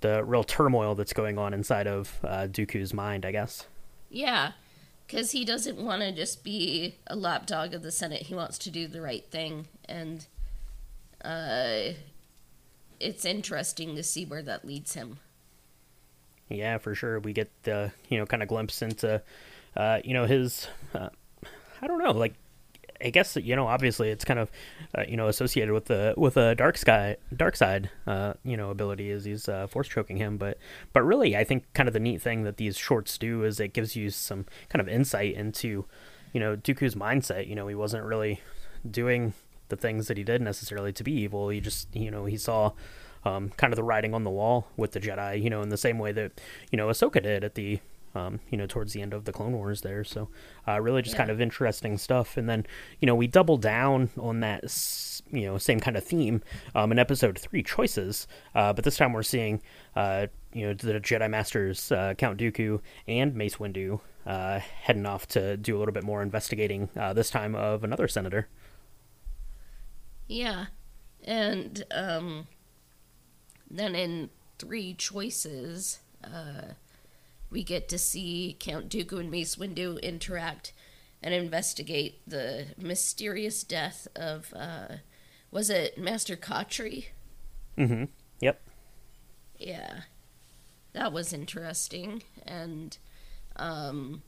the 0.00 0.24
real 0.24 0.44
turmoil 0.44 0.94
that's 0.94 1.12
going 1.12 1.38
on 1.38 1.54
inside 1.54 1.86
of 1.86 2.18
uh, 2.24 2.46
Dooku's 2.46 2.92
mind, 2.92 3.24
I 3.24 3.32
guess. 3.32 3.66
Yeah, 4.10 4.52
because 5.06 5.30
he 5.30 5.44
doesn't 5.44 5.78
want 5.78 6.02
to 6.02 6.12
just 6.12 6.44
be 6.44 6.96
a 7.06 7.16
lapdog 7.16 7.72
of 7.72 7.82
the 7.82 7.92
Senate. 7.92 8.22
He 8.22 8.34
wants 8.34 8.58
to 8.58 8.70
do 8.70 8.86
the 8.86 9.00
right 9.00 9.24
thing, 9.30 9.68
and 9.88 10.26
uh, 11.24 11.92
it's 12.98 13.24
interesting 13.24 13.96
to 13.96 14.02
see 14.02 14.24
where 14.24 14.42
that 14.42 14.64
leads 14.64 14.94
him. 14.94 15.18
Yeah, 16.48 16.78
for 16.78 16.94
sure. 16.94 17.20
We 17.20 17.32
get 17.32 17.50
the 17.62 17.92
you 18.08 18.18
know 18.18 18.26
kind 18.26 18.42
of 18.42 18.48
glimpse 18.48 18.82
into 18.82 19.22
uh, 19.76 20.00
you 20.04 20.14
know 20.14 20.26
his 20.26 20.66
uh, 20.94 21.10
I 21.80 21.86
don't 21.86 22.02
know 22.02 22.10
like 22.10 22.34
I 23.02 23.10
guess 23.10 23.36
you 23.36 23.56
know, 23.56 23.66
obviously, 23.66 24.10
it's 24.10 24.24
kind 24.24 24.38
of 24.38 24.50
uh, 24.96 25.04
you 25.08 25.16
know 25.16 25.28
associated 25.28 25.72
with 25.72 25.86
the 25.86 26.14
with 26.16 26.36
a 26.36 26.54
dark 26.54 26.76
sky, 26.76 27.16
dark 27.34 27.56
side, 27.56 27.90
uh, 28.06 28.34
you 28.44 28.56
know, 28.56 28.70
ability 28.70 29.10
is 29.10 29.24
he's 29.24 29.48
uh, 29.48 29.66
force 29.66 29.88
choking 29.88 30.18
him. 30.18 30.36
But 30.36 30.58
but 30.92 31.02
really, 31.02 31.36
I 31.36 31.44
think 31.44 31.72
kind 31.72 31.88
of 31.88 31.92
the 31.92 32.00
neat 32.00 32.20
thing 32.20 32.44
that 32.44 32.58
these 32.58 32.76
shorts 32.76 33.16
do 33.16 33.44
is 33.44 33.58
it 33.58 33.72
gives 33.72 33.96
you 33.96 34.10
some 34.10 34.46
kind 34.68 34.80
of 34.80 34.88
insight 34.88 35.34
into, 35.34 35.86
you 36.32 36.40
know, 36.40 36.56
Dooku's 36.56 36.94
mindset. 36.94 37.46
You 37.48 37.54
know, 37.54 37.68
he 37.68 37.74
wasn't 37.74 38.04
really 38.04 38.40
doing 38.88 39.32
the 39.70 39.76
things 39.76 40.08
that 40.08 40.16
he 40.16 40.24
did 40.24 40.42
necessarily 40.42 40.92
to 40.92 41.04
be 41.04 41.12
evil. 41.12 41.48
He 41.48 41.60
just 41.60 41.94
you 41.94 42.10
know 42.10 42.26
he 42.26 42.36
saw. 42.36 42.72
Um, 43.22 43.50
kind 43.58 43.70
of 43.70 43.76
the 43.76 43.82
writing 43.82 44.14
on 44.14 44.24
the 44.24 44.30
wall 44.30 44.68
with 44.78 44.92
the 44.92 44.98
Jedi, 44.98 45.42
you 45.42 45.50
know, 45.50 45.60
in 45.60 45.68
the 45.68 45.76
same 45.76 45.98
way 45.98 46.10
that 46.10 46.40
you 46.70 46.78
know 46.78 46.88
Ahsoka 46.88 47.22
did 47.22 47.44
at 47.44 47.54
the 47.54 47.78
um, 48.14 48.40
you 48.50 48.58
know, 48.58 48.66
towards 48.66 48.92
the 48.92 49.02
end 49.02 49.14
of 49.14 49.24
the 49.24 49.32
Clone 49.32 49.52
Wars 49.52 49.82
there. 49.82 50.04
So, 50.04 50.28
uh, 50.66 50.80
really 50.80 51.02
just 51.02 51.14
yeah. 51.14 51.18
kind 51.18 51.30
of 51.30 51.40
interesting 51.40 51.98
stuff. 51.98 52.36
And 52.36 52.48
then, 52.48 52.66
you 53.00 53.06
know, 53.06 53.14
we 53.14 53.26
double 53.26 53.56
down 53.56 54.10
on 54.18 54.40
that, 54.40 54.64
you 55.30 55.42
know, 55.42 55.58
same 55.58 55.80
kind 55.80 55.96
of 55.96 56.04
theme 56.04 56.42
um, 56.74 56.92
in 56.92 56.98
episode 56.98 57.38
three, 57.38 57.62
Choices. 57.62 58.26
Uh, 58.54 58.72
but 58.72 58.84
this 58.84 58.96
time 58.96 59.12
we're 59.12 59.22
seeing, 59.22 59.62
uh, 59.94 60.26
you 60.52 60.66
know, 60.66 60.74
the 60.74 60.94
Jedi 60.94 61.30
Masters, 61.30 61.92
uh, 61.92 62.14
Count 62.14 62.38
Dooku 62.38 62.80
and 63.06 63.34
Mace 63.34 63.56
Windu 63.56 64.00
uh, 64.26 64.58
heading 64.58 65.06
off 65.06 65.26
to 65.28 65.56
do 65.56 65.76
a 65.76 65.78
little 65.78 65.94
bit 65.94 66.04
more 66.04 66.22
investigating, 66.22 66.88
uh, 66.96 67.12
this 67.12 67.30
time 67.30 67.54
of 67.54 67.84
another 67.84 68.08
senator. 68.08 68.48
Yeah. 70.30 70.66
And 71.24 71.84
um, 71.90 72.46
then 73.68 73.96
in 73.96 74.30
three 74.60 74.94
choices, 74.94 75.98
uh, 76.22 76.74
we 77.50 77.64
get 77.64 77.88
to 77.88 77.98
see 77.98 78.56
Count 78.60 78.88
Dooku 78.88 79.18
and 79.18 79.30
Mace 79.30 79.56
Windu 79.56 80.00
interact 80.00 80.72
and 81.20 81.34
investigate 81.34 82.20
the 82.28 82.66
mysterious 82.78 83.64
death 83.64 84.06
of 84.14 84.54
uh, 84.56 84.98
was 85.50 85.68
it 85.68 85.98
Master 85.98 86.36
Katri? 86.36 87.06
Mm-hmm. 87.76 88.04
Yep. 88.40 88.62
Yeah. 89.58 90.02
That 90.92 91.12
was 91.12 91.32
interesting. 91.32 92.22
And 92.46 92.96
um, 93.56 94.22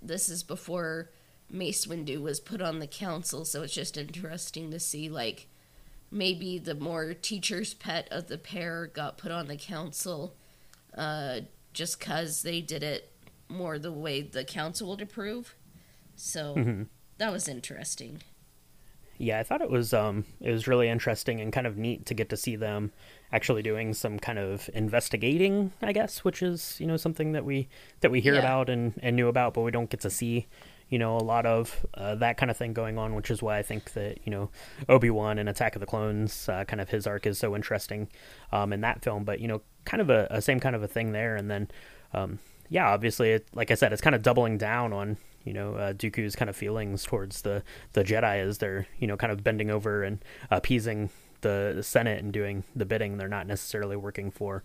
this 0.00 0.30
is 0.30 0.42
before 0.42 1.10
Mace 1.50 1.86
Windu 1.86 2.20
was 2.20 2.40
put 2.40 2.60
on 2.60 2.78
the 2.78 2.86
council, 2.86 3.44
so 3.44 3.62
it's 3.62 3.74
just 3.74 3.96
interesting 3.96 4.70
to 4.70 4.80
see 4.80 5.08
like 5.08 5.48
maybe 6.10 6.58
the 6.58 6.74
more 6.74 7.14
teacher's 7.14 7.74
pet 7.74 8.08
of 8.10 8.28
the 8.28 8.38
pair 8.38 8.86
got 8.86 9.18
put 9.18 9.30
on 9.30 9.46
the 9.46 9.56
council 9.56 10.34
uh, 10.96 11.40
just 11.72 11.98
because 11.98 12.42
they 12.42 12.60
did 12.60 12.82
it 12.82 13.12
more 13.48 13.78
the 13.78 13.92
way 13.92 14.20
the 14.20 14.44
council 14.44 14.90
would 14.90 15.00
approve. 15.00 15.54
So 16.16 16.54
mm-hmm. 16.56 16.82
that 17.18 17.32
was 17.32 17.48
interesting. 17.48 18.22
Yeah, 19.18 19.40
I 19.40 19.42
thought 19.42 19.62
it 19.62 19.70
was 19.70 19.92
um 19.92 20.24
it 20.40 20.50
was 20.50 20.68
really 20.68 20.88
interesting 20.88 21.40
and 21.40 21.52
kind 21.52 21.66
of 21.66 21.76
neat 21.76 22.06
to 22.06 22.14
get 22.14 22.28
to 22.30 22.36
see 22.36 22.56
them 22.56 22.92
actually 23.32 23.62
doing 23.62 23.92
some 23.92 24.18
kind 24.18 24.38
of 24.38 24.70
investigating, 24.74 25.72
I 25.82 25.92
guess, 25.92 26.24
which 26.24 26.42
is, 26.42 26.76
you 26.80 26.86
know, 26.86 26.96
something 26.96 27.32
that 27.32 27.44
we 27.44 27.68
that 28.00 28.10
we 28.10 28.20
hear 28.20 28.34
yeah. 28.34 28.40
about 28.40 28.70
and, 28.70 28.94
and 29.02 29.16
knew 29.16 29.28
about, 29.28 29.54
but 29.54 29.62
we 29.62 29.70
don't 29.70 29.90
get 29.90 30.00
to 30.00 30.10
see, 30.10 30.46
you 30.88 30.98
know, 30.98 31.16
a 31.16 31.20
lot 31.22 31.46
of 31.46 31.86
uh, 31.94 32.14
that 32.16 32.36
kind 32.36 32.50
of 32.50 32.56
thing 32.56 32.72
going 32.72 32.98
on, 32.98 33.14
which 33.14 33.30
is 33.30 33.42
why 33.42 33.58
I 33.58 33.62
think 33.62 33.92
that, 33.92 34.18
you 34.24 34.30
know, 34.30 34.50
Obi-Wan 34.88 35.38
and 35.38 35.48
Attack 35.48 35.76
of 35.76 35.80
the 35.80 35.86
Clones, 35.86 36.48
uh, 36.48 36.64
kind 36.64 36.80
of 36.80 36.88
his 36.88 37.06
arc 37.06 37.26
is 37.26 37.38
so 37.38 37.54
interesting 37.54 38.08
um, 38.52 38.72
in 38.72 38.80
that 38.80 39.02
film, 39.02 39.24
but, 39.24 39.40
you 39.40 39.48
know, 39.48 39.60
kind 39.84 40.00
of 40.00 40.10
a, 40.10 40.26
a 40.30 40.40
same 40.40 40.60
kind 40.60 40.74
of 40.74 40.82
a 40.82 40.88
thing 40.88 41.12
there. 41.12 41.36
And 41.36 41.50
then, 41.50 41.68
um, 42.14 42.38
yeah, 42.70 42.88
obviously, 42.88 43.30
it, 43.30 43.46
like 43.54 43.70
I 43.70 43.74
said, 43.74 43.92
it's 43.92 44.02
kind 44.02 44.14
of 44.14 44.22
doubling 44.22 44.58
down 44.58 44.92
on 44.92 45.16
you 45.44 45.54
know 45.54 45.74
uh, 45.76 45.92
Dooku's 45.94 46.36
kind 46.36 46.50
of 46.50 46.56
feelings 46.56 47.04
towards 47.04 47.40
the 47.42 47.62
the 47.94 48.04
Jedi 48.04 48.36
as 48.36 48.58
they're 48.58 48.86
you 48.98 49.06
know 49.06 49.16
kind 49.16 49.32
of 49.32 49.42
bending 49.42 49.70
over 49.70 50.02
and 50.02 50.22
appeasing 50.50 51.08
the, 51.40 51.72
the 51.74 51.82
Senate 51.82 52.22
and 52.22 52.32
doing 52.32 52.64
the 52.76 52.84
bidding. 52.84 53.16
They're 53.16 53.28
not 53.28 53.46
necessarily 53.46 53.96
working 53.96 54.30
for 54.30 54.62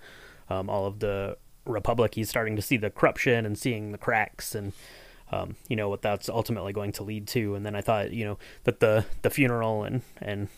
um, 0.49 0.69
all 0.69 0.85
of 0.85 0.99
the 0.99 1.37
Republic. 1.65 2.15
He's 2.15 2.29
starting 2.29 2.55
to 2.55 2.61
see 2.61 2.77
the 2.77 2.89
corruption 2.89 3.45
and 3.45 3.57
seeing 3.57 3.91
the 3.91 3.97
cracks 3.97 4.55
and 4.55 4.73
um, 5.33 5.55
you 5.67 5.75
know 5.75 5.89
what 5.89 6.01
that's 6.01 6.29
ultimately 6.29 6.73
going 6.73 6.91
to 6.93 7.03
lead 7.03 7.27
to. 7.29 7.55
And 7.55 7.65
then 7.65 7.75
I 7.75 7.81
thought 7.81 8.11
you 8.11 8.25
know 8.25 8.37
that 8.63 8.79
the 8.79 9.05
the 9.21 9.29
funeral 9.29 9.83
and 9.83 10.01
and 10.21 10.49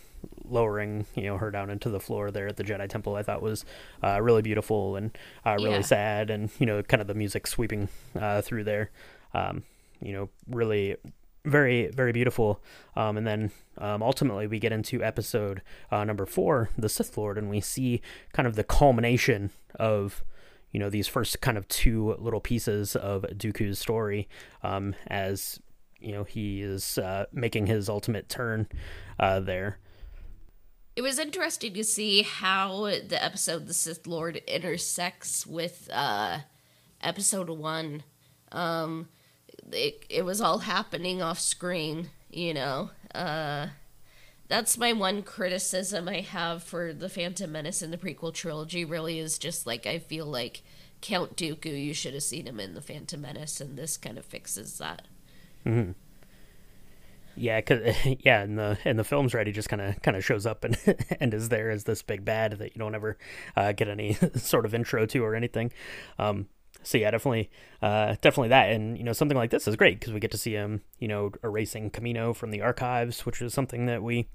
lowering 0.43 1.05
you 1.15 1.23
know 1.23 1.37
her 1.37 1.51
down 1.51 1.69
into 1.69 1.89
the 1.89 1.99
floor 1.99 2.31
there 2.31 2.47
at 2.47 2.57
the 2.57 2.63
Jedi 2.63 2.89
Temple 2.89 3.15
I 3.15 3.23
thought 3.23 3.41
was 3.41 3.63
uh, 4.03 4.21
really 4.21 4.41
beautiful 4.41 4.95
and 4.95 5.15
uh, 5.45 5.55
really 5.59 5.71
yeah. 5.71 5.81
sad 5.81 6.29
and 6.29 6.49
you 6.59 6.65
know 6.65 6.81
kind 6.83 7.01
of 7.01 7.07
the 7.07 7.13
music 7.13 7.47
sweeping 7.47 7.89
uh, 8.19 8.41
through 8.41 8.63
there 8.63 8.89
um, 9.33 9.63
you 10.01 10.13
know 10.13 10.29
really 10.49 10.95
very 11.43 11.87
very 11.87 12.11
beautiful 12.11 12.59
um, 12.95 13.17
and 13.17 13.27
then 13.27 13.51
um, 13.77 14.01
ultimately 14.01 14.47
we 14.47 14.57
get 14.57 14.71
into 14.71 15.03
episode 15.03 15.61
uh, 15.91 16.03
number 16.03 16.25
four 16.25 16.69
the 16.75 16.89
Sith 16.89 17.17
Lord 17.17 17.37
and 17.37 17.49
we 17.49 17.61
see 17.61 18.01
kind 18.33 18.47
of 18.47 18.55
the 18.55 18.63
culmination 18.63 19.51
of 19.75 20.23
you 20.75 20.79
know 20.79 20.89
these 20.89 21.07
first 21.07 21.39
kind 21.39 21.57
of 21.57 21.65
two 21.69 22.17
little 22.19 22.41
pieces 22.41 22.97
of 22.97 23.21
Dooku's 23.37 23.79
story 23.79 24.27
um, 24.61 24.93
as 25.07 25.57
you 26.01 26.11
know 26.11 26.25
he 26.25 26.61
is 26.61 26.97
uh, 26.97 27.27
making 27.31 27.67
his 27.67 27.87
ultimate 27.87 28.27
turn 28.27 28.67
uh, 29.17 29.39
there 29.39 29.79
it 30.97 31.01
was 31.01 31.17
interesting 31.17 31.73
to 31.75 31.83
see 31.85 32.23
how 32.23 32.87
the 33.07 33.23
episode 33.23 33.67
the 33.67 33.73
Sith 33.73 34.05
Lord 34.05 34.41
intersects 34.47 35.47
with 35.47 35.89
uh, 35.93 36.39
episode 37.01 37.49
one. 37.49 38.03
Um, 38.51 39.07
it 39.71 40.05
it 40.09 40.23
was 40.23 40.39
all 40.41 40.59
happening 40.59 41.21
off 41.21 41.39
screen, 41.39 42.09
you 42.29 42.53
know. 42.53 42.91
Uh, 43.13 43.67
that's 44.47 44.77
my 44.77 44.93
one 44.93 45.23
criticism 45.23 46.07
I 46.07 46.21
have 46.21 46.63
for 46.63 46.93
the 46.93 47.09
Phantom 47.09 47.51
Menace 47.51 47.81
in 47.81 47.91
the 47.91 47.97
prequel 47.97 48.33
trilogy. 48.33 48.85
Really, 48.85 49.19
is 49.19 49.37
just 49.37 49.65
like 49.65 49.85
I 49.85 49.99
feel 49.99 50.25
like 50.25 50.61
Count 51.01 51.35
Dooku. 51.35 51.83
You 51.83 51.93
should 51.93 52.13
have 52.13 52.23
seen 52.23 52.47
him 52.47 52.59
in 52.59 52.73
the 52.73 52.81
Phantom 52.81 53.21
Menace, 53.21 53.59
and 53.59 53.77
this 53.77 53.97
kind 53.97 54.17
of 54.17 54.25
fixes 54.25 54.77
that. 54.77 55.07
Mm-hmm. 55.65 55.91
Yeah, 57.37 57.59
cause, 57.61 57.79
yeah, 58.19 58.41
and 58.41 58.57
the 58.57 58.77
and 58.85 58.97
the 58.97 59.03
film's 59.03 59.33
right. 59.33 59.47
He 59.47 59.53
just 59.53 59.69
kind 59.69 59.81
of 59.81 60.01
kind 60.01 60.15
of 60.15 60.23
shows 60.23 60.45
up 60.45 60.63
and 60.63 60.77
and 61.19 61.33
is 61.33 61.49
there 61.49 61.69
as 61.69 61.83
this 61.83 62.01
big 62.01 62.23
bad 62.23 62.53
that 62.59 62.75
you 62.75 62.79
don't 62.79 62.95
ever 62.95 63.17
uh, 63.55 63.71
get 63.71 63.87
any 63.87 64.13
sort 64.35 64.65
of 64.65 64.73
intro 64.73 65.05
to 65.07 65.23
or 65.23 65.35
anything. 65.35 65.71
Um, 66.19 66.47
so 66.83 66.99
yeah, 66.99 67.09
definitely, 67.09 67.49
uh, 67.81 68.15
definitely 68.21 68.49
that, 68.49 68.69
and 68.69 68.97
you 68.97 69.03
know 69.03 69.13
something 69.13 69.37
like 69.37 69.49
this 69.49 69.67
is 69.67 69.75
great 69.75 69.99
because 69.99 70.13
we 70.13 70.19
get 70.19 70.31
to 70.31 70.37
see 70.37 70.53
him, 70.53 70.81
you 70.99 71.07
know, 71.07 71.31
erasing 71.43 71.89
Kamino 71.89 72.35
from 72.35 72.51
the 72.51 72.61
archives, 72.61 73.25
which 73.25 73.41
is 73.41 73.53
something 73.53 73.87
that 73.87 74.03
we 74.03 74.27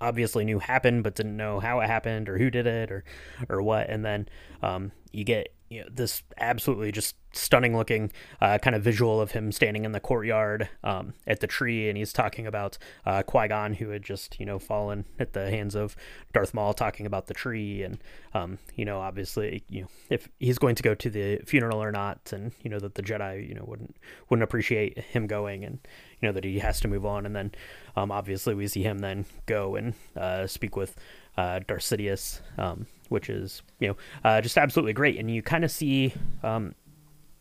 obviously 0.00 0.44
knew 0.44 0.58
happened 0.58 1.02
but 1.02 1.14
didn't 1.14 1.36
know 1.36 1.60
how 1.60 1.80
it 1.80 1.86
happened 1.86 2.28
or 2.28 2.38
who 2.38 2.50
did 2.50 2.66
it 2.66 2.90
or 2.90 3.04
or 3.48 3.62
what. 3.62 3.88
And 3.88 4.04
then 4.04 4.28
um, 4.62 4.92
you 5.12 5.24
get 5.24 5.54
you 5.68 5.80
know, 5.80 5.88
this 5.92 6.22
absolutely 6.38 6.92
just 6.92 7.16
stunning 7.32 7.76
looking 7.76 8.10
uh, 8.40 8.58
kind 8.58 8.74
of 8.74 8.82
visual 8.82 9.20
of 9.20 9.32
him 9.32 9.52
standing 9.52 9.84
in 9.84 9.92
the 9.92 10.00
courtyard 10.00 10.68
um, 10.84 11.12
at 11.26 11.40
the 11.40 11.46
tree, 11.46 11.88
and 11.88 11.98
he's 11.98 12.12
talking 12.12 12.46
about 12.46 12.78
uh, 13.04 13.22
Qui 13.22 13.48
Gon, 13.48 13.74
who 13.74 13.90
had 13.90 14.02
just 14.02 14.38
you 14.38 14.46
know 14.46 14.58
fallen 14.58 15.04
at 15.18 15.32
the 15.32 15.50
hands 15.50 15.74
of 15.74 15.96
Darth 16.32 16.54
Maul, 16.54 16.74
talking 16.74 17.06
about 17.06 17.26
the 17.26 17.34
tree, 17.34 17.82
and 17.82 17.98
um, 18.34 18.58
you 18.74 18.84
know 18.84 19.00
obviously 19.00 19.62
you 19.68 19.82
know 19.82 19.88
if 20.08 20.28
he's 20.38 20.58
going 20.58 20.74
to 20.76 20.82
go 20.82 20.94
to 20.94 21.10
the 21.10 21.38
funeral 21.44 21.82
or 21.82 21.92
not, 21.92 22.32
and 22.32 22.52
you 22.62 22.70
know 22.70 22.78
that 22.78 22.94
the 22.94 23.02
Jedi 23.02 23.46
you 23.46 23.54
know 23.54 23.64
wouldn't 23.66 23.96
wouldn't 24.28 24.44
appreciate 24.44 24.98
him 24.98 25.26
going, 25.26 25.64
and 25.64 25.78
you 26.20 26.28
know 26.28 26.32
that 26.32 26.44
he 26.44 26.58
has 26.60 26.80
to 26.80 26.88
move 26.88 27.04
on, 27.04 27.26
and 27.26 27.34
then 27.34 27.52
um, 27.96 28.10
obviously 28.10 28.54
we 28.54 28.66
see 28.66 28.82
him 28.82 28.98
then 28.98 29.26
go 29.46 29.76
and 29.76 29.94
uh, 30.16 30.46
speak 30.46 30.76
with 30.76 30.96
uh, 31.36 31.60
Darth 31.66 31.82
Sidious. 31.82 32.40
Um, 32.58 32.86
which 33.08 33.28
is 33.28 33.62
you 33.80 33.88
know 33.88 33.96
uh, 34.24 34.40
just 34.40 34.58
absolutely 34.58 34.92
great. 34.92 35.18
And 35.18 35.30
you 35.30 35.42
kind 35.42 35.64
of 35.64 35.70
see 35.70 36.14
um, 36.42 36.74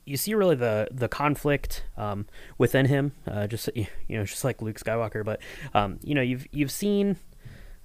you 0.06 0.18
see 0.18 0.34
really 0.34 0.56
the 0.56 0.88
the 0.92 1.08
conflict 1.08 1.84
um, 1.98 2.26
within 2.58 2.86
him, 2.86 3.14
uh, 3.28 3.48
just 3.48 3.70
you 3.76 3.88
know 4.10 4.26
just 4.26 4.44
like 4.44 4.62
Luke 4.62 4.80
Skywalker. 4.80 5.26
But 5.26 5.42
um, 5.74 6.00
you 6.04 6.16
know 6.16 6.22
you've 6.22 6.48
you've 6.52 6.72
seen 6.72 7.18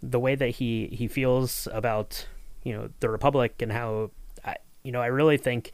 the 0.02 0.20
way 0.20 0.34
that 0.34 0.48
he 0.48 0.88
he 0.92 1.08
feels 1.08 1.68
about 1.72 2.26
you 2.62 2.72
know 2.72 2.90
the 3.00 3.08
Republic 3.08 3.60
and 3.60 3.72
how 3.72 4.10
I, 4.44 4.56
you 4.82 4.92
know 4.92 5.00
I 5.00 5.06
really 5.06 5.36
think 5.36 5.72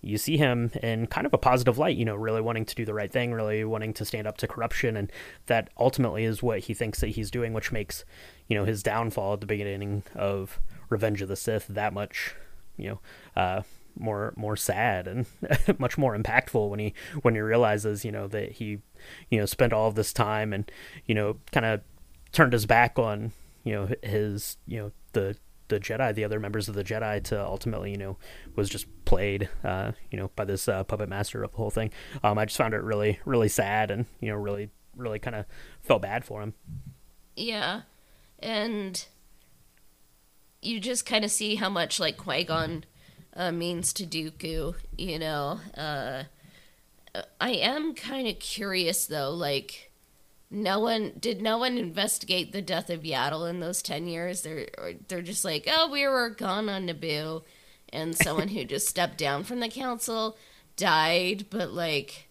you 0.00 0.16
see 0.16 0.36
him 0.36 0.70
in 0.82 1.06
kind 1.08 1.26
of 1.26 1.34
a 1.34 1.38
positive 1.38 1.76
light, 1.76 1.96
you 1.96 2.04
know, 2.04 2.14
really 2.14 2.40
wanting 2.40 2.64
to 2.64 2.74
do 2.74 2.84
the 2.84 2.94
right 2.94 3.10
thing, 3.10 3.32
really 3.32 3.64
wanting 3.64 3.92
to 3.94 4.04
stand 4.04 4.26
up 4.26 4.36
to 4.38 4.46
corruption. 4.46 4.96
And 4.96 5.10
that 5.46 5.70
ultimately 5.76 6.24
is 6.24 6.42
what 6.42 6.60
he 6.60 6.74
thinks 6.74 7.00
that 7.00 7.08
he's 7.08 7.30
doing, 7.30 7.52
which 7.52 7.72
makes, 7.72 8.04
you 8.46 8.56
know, 8.56 8.64
his 8.64 8.82
downfall 8.82 9.34
at 9.34 9.40
the 9.40 9.46
beginning 9.46 10.04
of 10.14 10.60
Revenge 10.88 11.22
of 11.22 11.28
the 11.28 11.36
Sith 11.36 11.66
that 11.68 11.92
much, 11.92 12.34
you 12.76 12.88
know, 12.88 13.00
uh, 13.36 13.62
more 13.98 14.32
more 14.36 14.56
sad 14.56 15.08
and 15.08 15.26
much 15.78 15.98
more 15.98 16.16
impactful 16.16 16.68
when 16.68 16.78
he 16.78 16.94
when 17.22 17.34
he 17.34 17.40
realizes 17.40 18.04
you 18.04 18.12
know 18.12 18.28
that 18.28 18.52
he 18.52 18.78
you 19.28 19.38
know 19.38 19.46
spent 19.46 19.72
all 19.72 19.88
of 19.88 19.96
this 19.96 20.12
time 20.12 20.52
and 20.52 20.70
you 21.06 21.14
know 21.14 21.36
kind 21.50 21.66
of 21.66 21.80
turned 22.30 22.52
his 22.52 22.64
back 22.64 22.96
on 22.96 23.32
you 23.64 23.72
know 23.72 23.88
his 24.02 24.56
you 24.66 24.78
know 24.78 24.92
the 25.12 25.36
the 25.68 25.78
Jedi, 25.78 26.14
the 26.14 26.24
other 26.24 26.40
members 26.40 26.68
of 26.68 26.74
the 26.74 26.82
Jedi, 26.82 27.22
to 27.24 27.44
ultimately, 27.44 27.90
you 27.90 27.98
know, 27.98 28.16
was 28.56 28.70
just 28.70 28.86
played, 29.04 29.50
uh, 29.62 29.92
you 30.10 30.18
know, 30.18 30.30
by 30.34 30.46
this 30.46 30.66
uh, 30.66 30.82
puppet 30.82 31.10
master 31.10 31.42
of 31.42 31.50
the 31.50 31.58
whole 31.58 31.70
thing. 31.70 31.90
Um, 32.22 32.38
I 32.38 32.46
just 32.46 32.56
found 32.56 32.72
it 32.72 32.82
really, 32.82 33.20
really 33.26 33.50
sad 33.50 33.90
and 33.90 34.06
you 34.20 34.30
know, 34.30 34.36
really 34.36 34.70
really 34.96 35.18
kind 35.18 35.36
of 35.36 35.46
felt 35.82 36.02
bad 36.02 36.24
for 36.24 36.42
him. 36.42 36.54
Yeah. 37.36 37.82
And 38.40 39.04
you 40.62 40.80
just 40.80 41.06
kind 41.06 41.24
of 41.24 41.30
see 41.30 41.56
how 41.56 41.68
much 41.68 42.00
like 42.00 42.16
Qui-Gon 42.16 42.84
uh, 43.34 43.52
means 43.52 43.92
to 43.94 44.04
Dooku, 44.04 44.74
you 44.96 45.18
know. 45.18 45.60
Uh, 45.76 46.24
I 47.40 47.50
am 47.50 47.94
kind 47.94 48.28
of 48.28 48.38
curious 48.38 49.06
though, 49.06 49.30
like 49.30 49.90
no 50.50 50.80
one 50.80 51.12
did 51.18 51.42
no 51.42 51.58
one 51.58 51.76
investigate 51.76 52.52
the 52.52 52.62
death 52.62 52.90
of 52.90 53.02
Yaddle 53.02 53.48
in 53.48 53.60
those 53.60 53.82
10 53.82 54.06
years? 54.06 54.42
They're 54.42 54.66
they're 55.08 55.22
just 55.22 55.44
like, 55.44 55.68
"Oh, 55.70 55.90
we 55.90 56.06
were 56.06 56.30
gone 56.30 56.68
on 56.68 56.86
Naboo." 56.86 57.42
And 57.90 58.16
someone 58.16 58.48
who 58.48 58.64
just 58.64 58.86
stepped 58.86 59.16
down 59.18 59.44
from 59.44 59.60
the 59.60 59.68
council 59.68 60.36
died, 60.76 61.46
but 61.50 61.72
like 61.72 62.28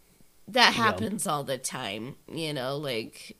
that 0.47 0.73
happens 0.73 1.27
all 1.27 1.43
the 1.43 1.57
time, 1.57 2.15
you 2.31 2.53
know, 2.53 2.77
like 2.77 3.35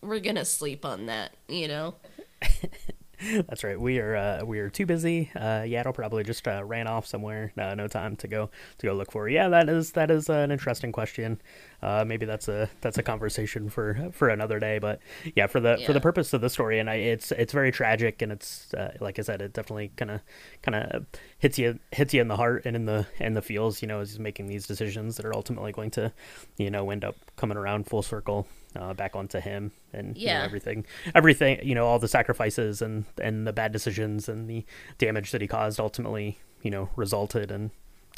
we're 0.00 0.18
going 0.20 0.36
to 0.36 0.44
sleep 0.44 0.84
on 0.84 1.06
that, 1.06 1.32
you 1.48 1.68
know. 1.68 1.94
That's 3.48 3.62
right. 3.62 3.80
We 3.80 3.98
are 3.98 4.16
uh, 4.16 4.44
we 4.44 4.58
are 4.58 4.68
too 4.70 4.86
busy. 4.86 5.30
Uh, 5.36 5.62
Yaddle 5.62 5.94
probably 5.94 6.24
just 6.24 6.46
uh, 6.48 6.62
ran 6.64 6.86
off 6.86 7.06
somewhere. 7.06 7.52
Uh, 7.56 7.74
no 7.74 7.86
time 7.86 8.16
to 8.16 8.28
go 8.28 8.50
to 8.78 8.86
go 8.86 8.92
look 8.94 9.12
for. 9.12 9.22
Her. 9.24 9.28
Yeah, 9.28 9.48
that 9.50 9.68
is 9.68 9.92
that 9.92 10.10
is 10.10 10.28
an 10.28 10.50
interesting 10.50 10.92
question. 10.92 11.40
Uh, 11.82 12.04
maybe 12.06 12.26
that's 12.26 12.48
a 12.48 12.68
that's 12.80 12.98
a 12.98 13.02
conversation 13.02 13.68
for 13.70 14.10
for 14.12 14.28
another 14.28 14.58
day. 14.58 14.78
But 14.78 15.00
yeah, 15.36 15.46
for 15.46 15.60
the 15.60 15.76
Yeah. 15.78 15.86
for 15.86 15.92
the 15.92 16.00
purpose 16.00 16.32
of 16.32 16.40
the 16.40 16.50
story, 16.50 16.78
and 16.78 16.88
I, 16.90 16.94
it's 16.96 17.30
it's 17.32 17.52
very 17.52 17.70
tragic, 17.70 18.22
and 18.22 18.32
it's 18.32 18.72
uh, 18.74 18.96
like 19.00 19.18
I 19.18 19.22
said, 19.22 19.40
it 19.42 19.52
definitely 19.52 19.92
kind 19.96 20.10
of 20.10 20.20
kind 20.62 20.74
of 20.74 21.06
hits 21.38 21.58
you 21.58 21.78
hits 21.92 22.12
you 22.14 22.20
in 22.20 22.28
the 22.28 22.36
heart 22.36 22.62
and 22.64 22.74
in 22.76 22.86
the 22.86 23.06
in 23.20 23.34
the 23.34 23.42
feels. 23.42 23.82
You 23.82 23.88
know, 23.88 24.00
as 24.00 24.10
he's 24.10 24.18
making 24.18 24.46
these 24.46 24.66
decisions 24.66 25.16
that 25.16 25.26
are 25.26 25.34
ultimately 25.34 25.72
going 25.72 25.90
to, 25.92 26.12
you 26.56 26.70
know, 26.70 26.90
end 26.90 27.04
up 27.04 27.16
coming 27.36 27.56
around 27.56 27.86
full 27.86 28.02
circle. 28.02 28.46
Uh, 28.74 28.94
back 28.94 29.14
onto 29.14 29.38
him 29.38 29.70
and 29.92 30.16
you 30.16 30.28
know, 30.28 30.40
everything 30.40 30.86
everything 31.14 31.60
you 31.62 31.74
know 31.74 31.86
all 31.86 31.98
the 31.98 32.08
sacrifices 32.08 32.80
and 32.80 33.04
and 33.20 33.46
the 33.46 33.52
bad 33.52 33.70
decisions 33.70 34.30
and 34.30 34.48
the 34.48 34.64
damage 34.96 35.30
that 35.30 35.42
he 35.42 35.46
caused 35.46 35.78
ultimately 35.78 36.38
you 36.62 36.70
know 36.70 36.88
resulted 36.96 37.50
in 37.50 37.70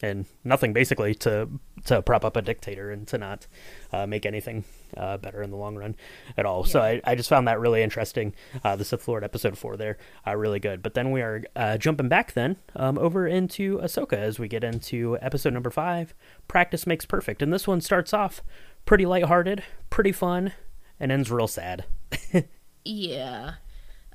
and 0.03 0.27
nothing 0.43 0.73
basically 0.73 1.15
to 1.15 1.49
to 1.85 2.03
prop 2.03 2.25
up 2.25 2.37
a 2.37 2.43
dictator 2.43 2.91
and 2.91 3.07
to 3.09 3.19
not 3.19 3.47
uh, 3.93 4.07
make 4.07 4.25
anything 4.27 4.65
uh, 4.97 5.17
better 5.19 5.43
in 5.43 5.51
the 5.51 5.57
long 5.57 5.77
run 5.77 5.95
at 6.37 6.47
all. 6.47 6.65
So 6.65 6.81
I, 6.81 7.01
I 7.05 7.15
just 7.15 7.29
found 7.29 7.47
that 7.49 7.61
really 7.61 7.83
interesting. 7.83 8.35
Uh, 8.63 8.77
the 8.77 8.85
Sith 8.85 9.07
Lord 9.07 9.23
episode 9.23 9.59
four 9.59 9.77
there, 9.77 9.99
uh, 10.27 10.37
really 10.37 10.61
good. 10.61 10.83
But 10.83 10.95
then 10.95 11.11
we 11.11 11.21
are 11.21 11.45
uh, 11.55 11.77
jumping 11.77 12.09
back 12.09 12.33
then 12.33 12.57
um, 12.75 12.99
over 12.99 13.27
into 13.27 13.79
Ahsoka 13.79 14.15
as 14.15 14.39
we 14.39 14.49
get 14.49 14.65
into 14.65 15.19
episode 15.21 15.53
number 15.53 15.71
five. 15.71 16.15
Practice 16.49 16.87
makes 16.87 17.05
perfect, 17.05 17.43
and 17.43 17.53
this 17.53 17.67
one 17.69 17.81
starts 17.81 18.15
off 18.15 18.43
pretty 18.85 19.07
lighthearted, 19.07 19.63
pretty 19.91 20.13
fun, 20.13 20.53
and 21.01 21.11
ends 21.13 21.31
real 21.31 21.49
sad. 21.49 21.85
Yeah. 22.87 23.55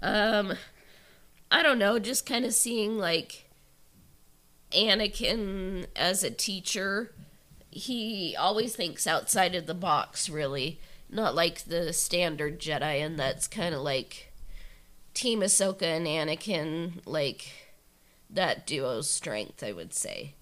Um 0.01 0.53
I 1.51 1.63
don't 1.63 1.79
know, 1.79 1.97
just 1.97 2.27
kind 2.27 2.45
of 2.45 2.53
seeing 2.53 2.99
like 2.99 3.49
Anakin 4.71 5.87
as 5.95 6.23
a 6.23 6.29
teacher. 6.29 7.11
He 7.71 8.35
always 8.37 8.75
thinks 8.75 9.07
outside 9.07 9.55
of 9.55 9.65
the 9.65 9.73
box, 9.73 10.29
really. 10.29 10.79
Not 11.09 11.33
like 11.33 11.63
the 11.63 11.91
standard 11.93 12.59
Jedi, 12.59 13.03
and 13.03 13.17
that's 13.17 13.47
kind 13.47 13.73
of 13.73 13.81
like 13.81 14.31
Team 15.15 15.39
Ahsoka 15.41 15.81
and 15.81 16.05
Anakin, 16.05 17.01
like 17.05 17.51
that 18.29 18.67
duo's 18.67 19.09
strength, 19.09 19.63
I 19.63 19.71
would 19.71 19.93
say. 19.93 20.35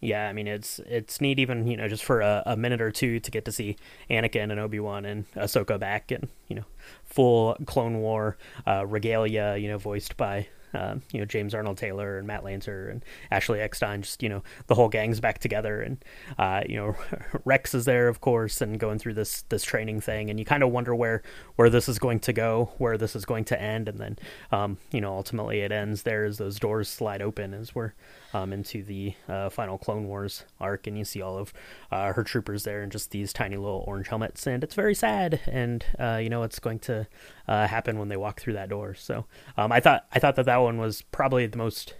Yeah, 0.00 0.28
I 0.28 0.32
mean 0.32 0.46
it's 0.46 0.78
it's 0.80 1.20
neat 1.20 1.38
even 1.38 1.66
you 1.66 1.76
know 1.76 1.88
just 1.88 2.04
for 2.04 2.20
a, 2.20 2.42
a 2.46 2.56
minute 2.56 2.80
or 2.80 2.90
two 2.90 3.18
to 3.18 3.30
get 3.30 3.44
to 3.46 3.52
see 3.52 3.76
Anakin 4.10 4.50
and 4.50 4.60
Obi 4.60 4.78
Wan 4.78 5.04
and 5.06 5.30
Ahsoka 5.34 5.78
back 5.78 6.10
and 6.10 6.28
you 6.48 6.56
know 6.56 6.64
full 7.04 7.56
Clone 7.66 7.98
War 7.98 8.36
uh, 8.66 8.86
regalia 8.86 9.56
you 9.56 9.68
know 9.68 9.78
voiced 9.78 10.16
by 10.16 10.48
uh, 10.76 10.96
you 11.12 11.20
know 11.20 11.24
James 11.24 11.54
Arnold 11.54 11.78
Taylor 11.78 12.18
and 12.18 12.26
Matt 12.26 12.44
Lanter 12.44 12.90
and 12.90 13.04
Ashley 13.30 13.60
Eckstein 13.60 14.02
just 14.02 14.22
you 14.22 14.28
know 14.28 14.42
the 14.66 14.74
whole 14.74 14.88
gang's 14.88 15.20
back 15.20 15.38
together. 15.38 15.80
And 15.80 16.04
uh, 16.38 16.62
you 16.68 16.76
know 16.76 16.96
Rex 17.44 17.74
is 17.74 17.84
there 17.84 18.08
of 18.08 18.20
course 18.20 18.60
and 18.60 18.78
going 18.78 18.98
through 18.98 19.14
this 19.14 19.42
this 19.42 19.64
training 19.64 20.00
thing. 20.00 20.30
And 20.30 20.38
you 20.38 20.44
kind 20.44 20.62
of 20.62 20.70
wonder 20.70 20.94
where 20.94 21.22
where 21.56 21.70
this 21.70 21.88
is 21.88 21.98
going 21.98 22.20
to 22.20 22.32
go 22.32 22.72
where 22.78 22.98
this 22.98 23.16
is 23.16 23.24
going 23.24 23.44
to 23.46 23.60
end. 23.60 23.88
And 23.88 23.98
then 23.98 24.18
um, 24.52 24.78
you 24.92 25.00
know 25.00 25.14
ultimately 25.14 25.60
it 25.60 25.72
ends 25.72 26.02
there 26.02 26.24
as 26.24 26.38
those 26.38 26.58
doors 26.58 26.88
slide 26.88 27.22
open 27.22 27.54
as 27.54 27.74
we're 27.74 27.92
um, 28.34 28.52
into 28.52 28.82
the 28.82 29.14
uh, 29.28 29.48
final 29.48 29.78
Clone 29.78 30.06
Wars 30.06 30.44
arc, 30.60 30.86
and 30.86 30.98
you 30.98 31.04
see 31.04 31.22
all 31.22 31.38
of 31.38 31.52
uh, 31.90 32.12
her 32.12 32.22
troopers 32.22 32.64
there 32.64 32.82
in 32.82 32.90
just 32.90 33.10
these 33.10 33.32
tiny 33.32 33.56
little 33.56 33.84
orange 33.86 34.08
helmets, 34.08 34.46
and 34.46 34.62
it's 34.62 34.74
very 34.74 34.94
sad. 34.94 35.40
And 35.46 35.84
uh, 35.98 36.20
you 36.22 36.28
know 36.28 36.42
it's 36.42 36.58
going 36.58 36.78
to 36.80 37.06
uh, 37.48 37.66
happen 37.66 37.98
when 37.98 38.08
they 38.08 38.16
walk 38.16 38.40
through 38.40 38.54
that 38.54 38.68
door. 38.68 38.94
So 38.94 39.26
um, 39.56 39.72
I 39.72 39.80
thought 39.80 40.06
I 40.12 40.18
thought 40.18 40.36
that 40.36 40.46
that 40.46 40.56
one 40.58 40.78
was 40.78 41.02
probably 41.02 41.46
the 41.46 41.58
most 41.58 41.94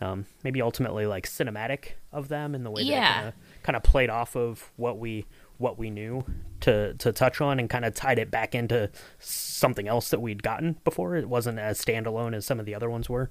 um, 0.00 0.26
maybe 0.44 0.60
ultimately 0.60 1.06
like 1.06 1.26
cinematic 1.26 1.92
of 2.12 2.28
them 2.28 2.54
in 2.54 2.64
the 2.64 2.70
way 2.70 2.82
Yeah. 2.82 3.00
that 3.00 3.14
kind 3.14 3.28
of 3.28 3.34
kind 3.62 3.76
of 3.76 3.82
played 3.82 4.10
off 4.10 4.36
of 4.36 4.70
what 4.76 4.98
we 4.98 5.26
what 5.58 5.78
we 5.78 5.88
knew 5.88 6.22
to 6.60 6.92
to 6.94 7.12
touch 7.12 7.40
on 7.40 7.58
and 7.58 7.70
kind 7.70 7.84
of 7.84 7.94
tied 7.94 8.18
it 8.18 8.30
back 8.30 8.54
into 8.54 8.90
something 9.18 9.88
else 9.88 10.10
that 10.10 10.20
we'd 10.20 10.42
gotten 10.42 10.76
before. 10.84 11.16
It 11.16 11.28
wasn't 11.28 11.58
as 11.58 11.82
standalone 11.82 12.34
as 12.34 12.44
some 12.44 12.60
of 12.60 12.66
the 12.66 12.74
other 12.74 12.90
ones 12.90 13.08
were. 13.08 13.30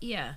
Yeah. 0.00 0.34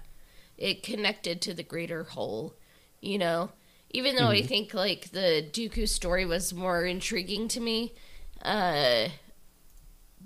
It 0.57 0.83
connected 0.83 1.41
to 1.43 1.53
the 1.53 1.63
greater 1.63 2.03
whole, 2.03 2.53
you 3.01 3.17
know? 3.17 3.51
Even 3.91 4.15
though 4.15 4.27
I 4.27 4.41
think 4.41 4.73
like 4.73 5.11
the 5.11 5.47
Dooku 5.51 5.87
story 5.87 6.25
was 6.25 6.53
more 6.53 6.83
intriguing 6.85 7.47
to 7.49 7.59
me, 7.59 7.93
uh 8.41 9.07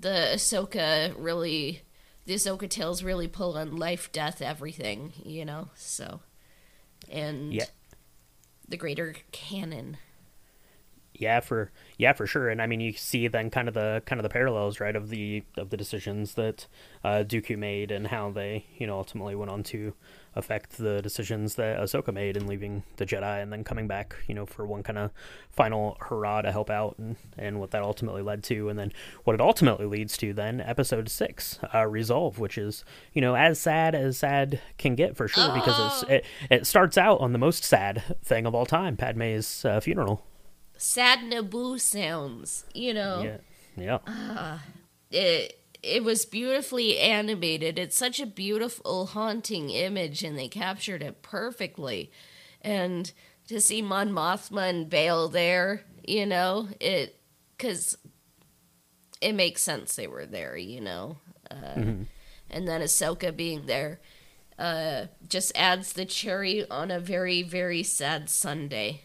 the 0.04 0.32
Ahsoka 0.34 1.14
really 1.16 1.80
the 2.26 2.34
Ahsoka 2.34 2.68
tales 2.68 3.02
really 3.02 3.26
pull 3.26 3.56
on 3.56 3.76
life, 3.76 4.12
death, 4.12 4.40
everything, 4.42 5.12
you 5.24 5.44
know? 5.46 5.70
So 5.74 6.20
and 7.10 7.52
Yeah. 7.54 7.66
the 8.68 8.76
greater 8.76 9.16
canon. 9.32 9.96
Yeah, 11.16 11.38
for 11.38 11.70
yeah, 11.96 12.12
for 12.12 12.26
sure. 12.26 12.48
And 12.48 12.60
I 12.60 12.66
mean, 12.66 12.80
you 12.80 12.92
see 12.92 13.28
then 13.28 13.48
kind 13.48 13.68
of 13.68 13.74
the 13.74 14.02
kind 14.04 14.18
of 14.18 14.24
the 14.24 14.28
parallels, 14.28 14.80
right, 14.80 14.96
of 14.96 15.10
the 15.10 15.44
of 15.56 15.70
the 15.70 15.76
decisions 15.76 16.34
that 16.34 16.66
uh, 17.04 17.22
Dooku 17.24 17.56
made 17.56 17.92
and 17.92 18.08
how 18.08 18.30
they, 18.32 18.66
you 18.78 18.86
know, 18.88 18.96
ultimately 18.96 19.36
went 19.36 19.50
on 19.50 19.62
to 19.64 19.94
affect 20.34 20.76
the 20.78 21.00
decisions 21.00 21.54
that 21.54 21.78
Ahsoka 21.78 22.12
made 22.12 22.36
in 22.36 22.48
leaving 22.48 22.82
the 22.96 23.06
Jedi 23.06 23.40
and 23.40 23.52
then 23.52 23.62
coming 23.62 23.86
back, 23.86 24.16
you 24.26 24.34
know, 24.34 24.44
for 24.44 24.66
one 24.66 24.82
kind 24.82 24.98
of 24.98 25.12
final 25.52 25.96
hurrah 26.00 26.42
to 26.42 26.50
help 26.50 26.68
out 26.68 26.96
and 26.98 27.14
and 27.38 27.60
what 27.60 27.70
that 27.70 27.84
ultimately 27.84 28.22
led 28.22 28.42
to, 28.44 28.68
and 28.68 28.76
then 28.76 28.92
what 29.22 29.34
it 29.34 29.40
ultimately 29.40 29.86
leads 29.86 30.16
to 30.16 30.32
then 30.32 30.60
Episode 30.60 31.08
six, 31.08 31.60
uh, 31.72 31.86
Resolve, 31.86 32.40
which 32.40 32.58
is 32.58 32.84
you 33.12 33.20
know 33.20 33.36
as 33.36 33.60
sad 33.60 33.94
as 33.94 34.18
sad 34.18 34.60
can 34.78 34.96
get 34.96 35.16
for 35.16 35.28
sure 35.28 35.54
because 35.54 36.02
it's, 36.02 36.10
it 36.10 36.24
it 36.50 36.66
starts 36.66 36.98
out 36.98 37.20
on 37.20 37.32
the 37.32 37.38
most 37.38 37.62
sad 37.62 38.02
thing 38.20 38.46
of 38.46 38.54
all 38.54 38.66
time, 38.66 38.96
Padme's 38.96 39.64
uh, 39.64 39.78
funeral. 39.78 40.24
Sad 40.84 41.20
Naboo 41.20 41.80
sounds, 41.80 42.66
you 42.74 42.92
know? 42.92 43.38
Yeah. 43.76 43.98
Yeah. 44.06 44.58
it 45.10 45.58
it 45.82 46.04
was 46.04 46.26
beautifully 46.26 46.98
animated. 46.98 47.78
It's 47.78 47.96
such 47.96 48.20
a 48.20 48.26
beautiful, 48.26 49.06
haunting 49.06 49.70
image, 49.70 50.22
and 50.22 50.38
they 50.38 50.48
captured 50.48 51.02
it 51.02 51.22
perfectly. 51.22 52.10
And 52.60 53.10
to 53.48 53.60
see 53.60 53.80
Mon 53.80 54.10
Mothma 54.10 54.68
and 54.68 54.90
Bail 54.90 55.28
there, 55.28 55.84
you 56.06 56.26
know, 56.26 56.68
it 56.80 57.18
because 57.56 57.96
it 59.22 59.32
makes 59.32 59.62
sense 59.62 59.96
they 59.96 60.06
were 60.06 60.26
there, 60.26 60.56
you 60.56 60.82
know. 60.82 61.16
Uh, 61.50 62.04
And 62.50 62.68
then 62.68 62.82
Ahsoka 62.82 63.34
being 63.34 63.66
there 63.66 64.00
uh, 64.58 65.06
just 65.28 65.50
adds 65.56 65.94
the 65.94 66.04
cherry 66.04 66.68
on 66.70 66.90
a 66.90 67.00
very, 67.00 67.42
very 67.42 67.82
sad 67.82 68.28
sundae. 68.28 69.00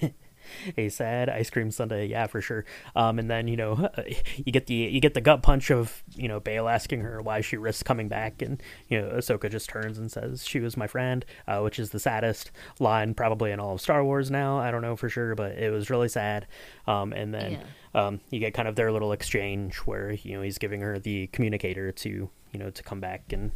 a 0.76 0.88
sad 0.88 1.28
ice 1.28 1.50
cream 1.50 1.70
sundae 1.70 2.06
yeah 2.06 2.26
for 2.26 2.40
sure. 2.40 2.64
Um 2.96 3.18
and 3.18 3.30
then 3.30 3.48
you 3.48 3.56
know 3.56 3.88
you 4.36 4.52
get 4.52 4.66
the 4.66 4.74
you 4.74 5.00
get 5.00 5.14
the 5.14 5.20
gut 5.20 5.42
punch 5.42 5.70
of 5.70 6.02
you 6.14 6.28
know 6.28 6.40
Bail 6.40 6.68
asking 6.68 7.00
her 7.00 7.20
why 7.22 7.40
she 7.40 7.56
risks 7.56 7.82
coming 7.82 8.08
back. 8.08 8.42
And 8.42 8.62
you 8.88 9.00
know 9.00 9.08
ahsoka 9.10 9.50
just 9.50 9.68
turns 9.68 9.98
and 9.98 10.10
says 10.10 10.46
she 10.46 10.60
was 10.60 10.76
my 10.76 10.86
friend 10.86 11.24
uh, 11.46 11.60
which 11.60 11.78
is 11.78 11.90
the 11.90 12.00
saddest 12.00 12.50
line 12.78 13.14
probably 13.14 13.50
in 13.50 13.60
all 13.60 13.74
of 13.74 13.80
star 13.80 14.04
wars 14.04 14.30
now. 14.30 14.58
I 14.58 14.70
don't 14.70 14.82
know 14.82 14.96
for 14.96 15.08
sure 15.08 15.34
but 15.34 15.52
it 15.52 15.70
was 15.70 15.90
really 15.90 16.08
sad. 16.08 16.46
Um 16.86 17.12
and 17.12 17.34
then 17.34 17.60
um 17.94 18.20
you 18.30 18.40
get 18.40 18.54
kind 18.54 18.68
of 18.68 18.76
their 18.76 18.92
little 18.92 19.12
exchange 19.12 19.76
where 19.78 20.12
you 20.12 20.34
know 20.34 20.42
he's 20.42 20.58
giving 20.58 20.80
her 20.80 20.98
the 20.98 21.26
communicator 21.28 21.92
to 21.92 22.30
you 22.52 22.58
know 22.58 22.70
to 22.70 22.82
come 22.82 23.00
back 23.00 23.32
and 23.32 23.50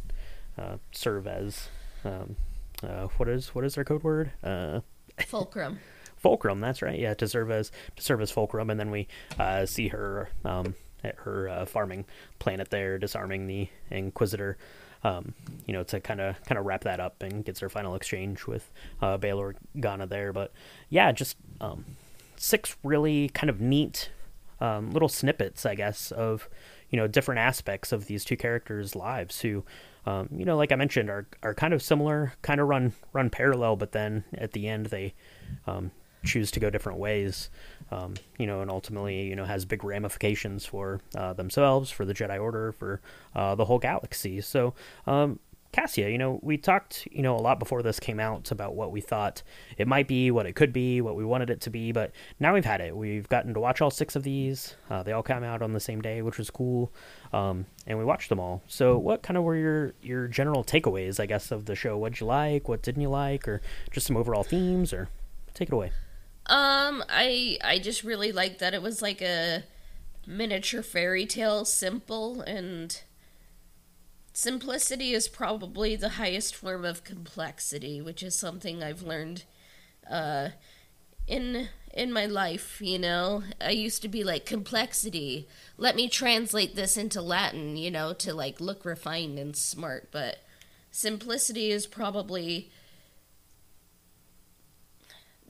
uh, 0.57 0.77
serve 0.91 1.27
as 1.27 1.69
um 2.05 2.35
uh, 2.83 3.07
what 3.17 3.29
is 3.29 3.55
what 3.55 3.63
is 3.63 3.75
their 3.75 3.83
code 3.83 4.03
word? 4.03 4.31
Uh 4.43 4.81
Fulcrum. 5.27 5.79
Fulcrum. 6.23 6.61
That's 6.61 6.81
right. 6.81 6.97
Yeah, 6.97 7.13
to 7.15 7.27
serve 7.27 7.51
as 7.51 7.69
to 7.97 8.01
serve 8.01 8.21
as 8.21 8.31
Fulcrum, 8.31 8.69
and 8.69 8.79
then 8.79 8.89
we 8.89 9.07
uh, 9.37 9.65
see 9.65 9.89
her 9.89 10.29
um, 10.45 10.73
at 11.03 11.15
her 11.17 11.49
uh, 11.49 11.65
farming 11.65 12.05
planet 12.39 12.69
there, 12.71 12.97
disarming 12.97 13.45
the 13.45 13.67
Inquisitor. 13.91 14.57
Um, 15.03 15.33
you 15.67 15.73
know, 15.73 15.83
to 15.83 15.99
kind 15.99 16.21
of 16.21 16.41
kind 16.45 16.57
of 16.57 16.65
wrap 16.65 16.85
that 16.85 17.01
up 17.01 17.21
and 17.21 17.43
gets 17.43 17.59
her 17.59 17.67
final 17.67 17.95
exchange 17.95 18.47
with 18.47 18.71
uh, 19.01 19.17
Bail 19.17 19.37
Organa 19.37 20.07
there. 20.07 20.31
But 20.31 20.53
yeah, 20.89 21.11
just 21.11 21.35
um, 21.59 21.83
six 22.37 22.77
really 22.85 23.27
kind 23.27 23.49
of 23.49 23.59
neat 23.59 24.09
um, 24.61 24.91
little 24.91 25.09
snippets, 25.09 25.65
I 25.65 25.75
guess, 25.75 26.11
of 26.11 26.47
you 26.89 26.95
know 26.95 27.07
different 27.07 27.39
aspects 27.39 27.91
of 27.91 28.05
these 28.05 28.23
two 28.23 28.37
characters' 28.37 28.95
lives 28.95 29.41
who. 29.41 29.63
Um, 30.05 30.27
you 30.35 30.43
know, 30.43 30.57
like 30.57 30.73
I 30.73 30.75
mentioned, 30.75 31.09
are 31.09 31.25
are 31.43 31.53
kind 31.53 31.73
of 31.73 31.81
similar, 31.81 32.33
kind 32.41 32.59
of 32.59 32.67
run 32.67 32.91
run 33.13 33.29
parallel, 33.29 33.77
but 33.77 33.93
then 33.93 34.25
at 34.33 34.51
the 34.51 34.67
end 34.67 34.87
they 34.87 35.13
um, 35.65 35.91
choose 36.23 36.51
to 36.51 36.59
go 36.59 36.69
different 36.69 36.99
ways. 36.99 37.49
Um, 37.91 38.15
you 38.37 38.47
know, 38.47 38.61
and 38.61 38.71
ultimately, 38.71 39.27
you 39.27 39.35
know, 39.35 39.45
has 39.45 39.65
big 39.65 39.83
ramifications 39.83 40.65
for 40.65 41.01
uh, 41.15 41.33
themselves, 41.33 41.91
for 41.91 42.05
the 42.05 42.13
Jedi 42.13 42.41
Order, 42.41 42.71
for 42.71 43.01
uh, 43.35 43.55
the 43.55 43.65
whole 43.65 43.79
galaxy. 43.79 44.41
So, 44.41 44.73
um, 45.05 45.39
Cassia, 45.73 46.07
you 46.09 46.19
know, 46.19 46.39
we 46.43 46.55
talked, 46.57 47.07
you 47.11 47.23
know, 47.23 47.35
a 47.35 47.41
lot 47.41 47.57
before 47.57 47.81
this 47.81 47.99
came 47.99 48.19
out 48.19 48.51
about 48.51 48.75
what 48.75 48.91
we 48.91 49.01
thought 49.01 49.41
it 49.75 49.87
might 49.87 50.07
be, 50.07 50.29
what 50.29 50.45
it 50.45 50.53
could 50.53 50.71
be, 50.71 51.01
what 51.01 51.15
we 51.15 51.25
wanted 51.25 51.49
it 51.49 51.61
to 51.61 51.71
be, 51.71 51.91
but 51.91 52.11
now 52.39 52.53
we've 52.53 52.63
had 52.63 52.79
it. 52.79 52.95
We've 52.95 53.27
gotten 53.27 53.55
to 53.55 53.59
watch 53.59 53.81
all 53.81 53.89
six 53.89 54.15
of 54.15 54.21
these. 54.21 54.75
Uh, 54.89 55.01
they 55.01 55.11
all 55.13 55.23
came 55.23 55.43
out 55.43 55.63
on 55.63 55.73
the 55.73 55.79
same 55.79 55.99
day, 55.99 56.21
which 56.21 56.37
was 56.37 56.51
cool, 56.51 56.93
um, 57.33 57.65
and 57.87 57.97
we 57.97 58.05
watched 58.05 58.29
them 58.29 58.39
all. 58.39 58.61
So, 58.67 58.99
what 58.99 59.23
kind 59.23 59.35
of 59.35 59.43
were 59.43 59.55
your 59.55 59.93
your 60.03 60.27
general 60.27 60.63
takeaways, 60.63 61.19
I 61.19 61.25
guess, 61.25 61.51
of 61.51 61.65
the 61.65 61.75
show? 61.75 61.97
What'd 61.97 62.19
you 62.19 62.27
like? 62.27 62.69
What 62.69 62.83
didn't 62.83 63.01
you 63.01 63.09
like? 63.09 63.47
Or 63.47 63.59
just 63.91 64.05
some 64.05 64.15
overall 64.15 64.43
themes? 64.43 64.93
Or 64.93 65.09
take 65.55 65.69
it 65.69 65.73
away. 65.73 65.91
Um, 66.45 67.03
I 67.09 67.57
I 67.63 67.79
just 67.79 68.03
really 68.03 68.31
liked 68.31 68.59
that 68.59 68.73
it 68.73 68.81
was 68.81 69.01
like 69.01 69.21
a 69.21 69.63
miniature 70.27 70.83
fairy 70.83 71.25
tale, 71.25 71.65
simple 71.65 72.41
and 72.41 73.01
simplicity 74.33 75.13
is 75.13 75.27
probably 75.27 75.95
the 75.95 76.09
highest 76.09 76.55
form 76.55 76.83
of 76.83 77.03
complexity, 77.03 78.01
which 78.01 78.23
is 78.23 78.35
something 78.35 78.83
I've 78.83 79.03
learned 79.03 79.43
uh, 80.09 80.49
in 81.27 81.69
in 81.93 82.11
my 82.11 82.25
life. 82.25 82.81
You 82.81 82.99
know, 82.99 83.43
I 83.61 83.71
used 83.71 84.01
to 84.01 84.07
be 84.09 84.23
like 84.23 84.45
complexity. 84.45 85.47
Let 85.77 85.95
me 85.95 86.09
translate 86.09 86.75
this 86.75 86.97
into 86.97 87.21
Latin. 87.21 87.77
You 87.77 87.91
know, 87.91 88.13
to 88.13 88.33
like 88.33 88.59
look 88.59 88.83
refined 88.85 89.39
and 89.39 89.55
smart, 89.55 90.09
but 90.11 90.39
simplicity 90.91 91.71
is 91.71 91.87
probably 91.87 92.69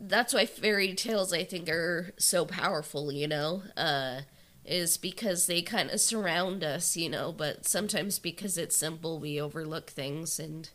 that's 0.07 0.33
why 0.33 0.45
fairy 0.45 0.93
tales 0.93 1.33
I 1.33 1.43
think 1.43 1.69
are 1.69 2.13
so 2.17 2.45
powerful, 2.45 3.11
you 3.11 3.27
know, 3.27 3.63
uh, 3.77 4.21
is 4.65 4.97
because 4.97 5.47
they 5.47 5.61
kind 5.61 5.89
of 5.91 6.01
surround 6.01 6.63
us, 6.63 6.95
you 6.97 7.09
know, 7.09 7.31
but 7.31 7.65
sometimes 7.65 8.19
because 8.19 8.57
it's 8.57 8.77
simple, 8.77 9.19
we 9.19 9.39
overlook 9.39 9.89
things. 9.89 10.39
And 10.39 10.69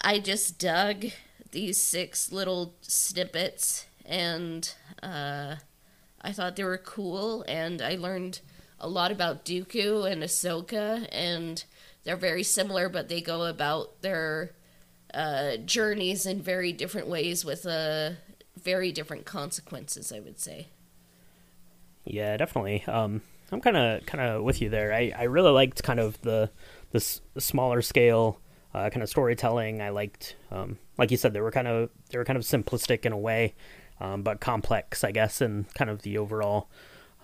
I 0.00 0.18
just 0.18 0.58
dug 0.58 1.06
these 1.50 1.80
six 1.80 2.32
little 2.32 2.74
snippets, 2.80 3.86
and 4.06 4.72
uh, 5.02 5.56
I 6.20 6.32
thought 6.32 6.56
they 6.56 6.64
were 6.64 6.78
cool, 6.78 7.44
and 7.46 7.82
I 7.82 7.96
learned 7.96 8.40
a 8.80 8.88
lot 8.88 9.12
about 9.12 9.44
Dooku 9.44 10.10
and 10.10 10.22
Ahsoka, 10.22 11.06
and 11.12 11.64
they're 12.04 12.16
very 12.16 12.42
similar, 12.42 12.88
but 12.88 13.08
they 13.08 13.20
go 13.20 13.44
about 13.44 14.02
their 14.02 14.52
uh, 15.14 15.56
journeys 15.58 16.26
in 16.26 16.42
very 16.42 16.72
different 16.72 17.08
ways 17.08 17.44
with 17.44 17.66
uh, 17.66 18.10
very 18.60 18.92
different 18.92 19.24
consequences, 19.24 20.12
I 20.12 20.20
would 20.20 20.38
say. 20.38 20.68
Yeah, 22.04 22.36
definitely. 22.36 22.84
Um, 22.86 23.22
I'm 23.50 23.60
kind 23.60 23.76
of 23.76 24.06
kind 24.06 24.22
of 24.24 24.42
with 24.42 24.60
you 24.62 24.70
there. 24.70 24.92
I, 24.92 25.12
I 25.16 25.24
really 25.24 25.50
liked 25.50 25.82
kind 25.82 26.00
of 26.00 26.20
the 26.22 26.50
this 26.90 27.20
smaller 27.38 27.82
scale 27.82 28.40
uh, 28.74 28.90
kind 28.90 29.02
of 29.02 29.08
storytelling. 29.08 29.80
I 29.80 29.90
liked, 29.90 30.36
um, 30.50 30.78
like 30.98 31.10
you 31.10 31.16
said, 31.16 31.32
they 31.32 31.40
were 31.40 31.50
kind 31.50 31.68
of 31.68 31.90
they 32.10 32.18
were 32.18 32.24
kind 32.24 32.36
of 32.36 32.44
simplistic 32.44 33.04
in 33.04 33.12
a 33.12 33.18
way, 33.18 33.54
um, 34.00 34.22
but 34.22 34.40
complex, 34.40 35.04
I 35.04 35.12
guess, 35.12 35.40
in 35.40 35.66
kind 35.74 35.90
of 35.90 36.02
the 36.02 36.18
overall 36.18 36.70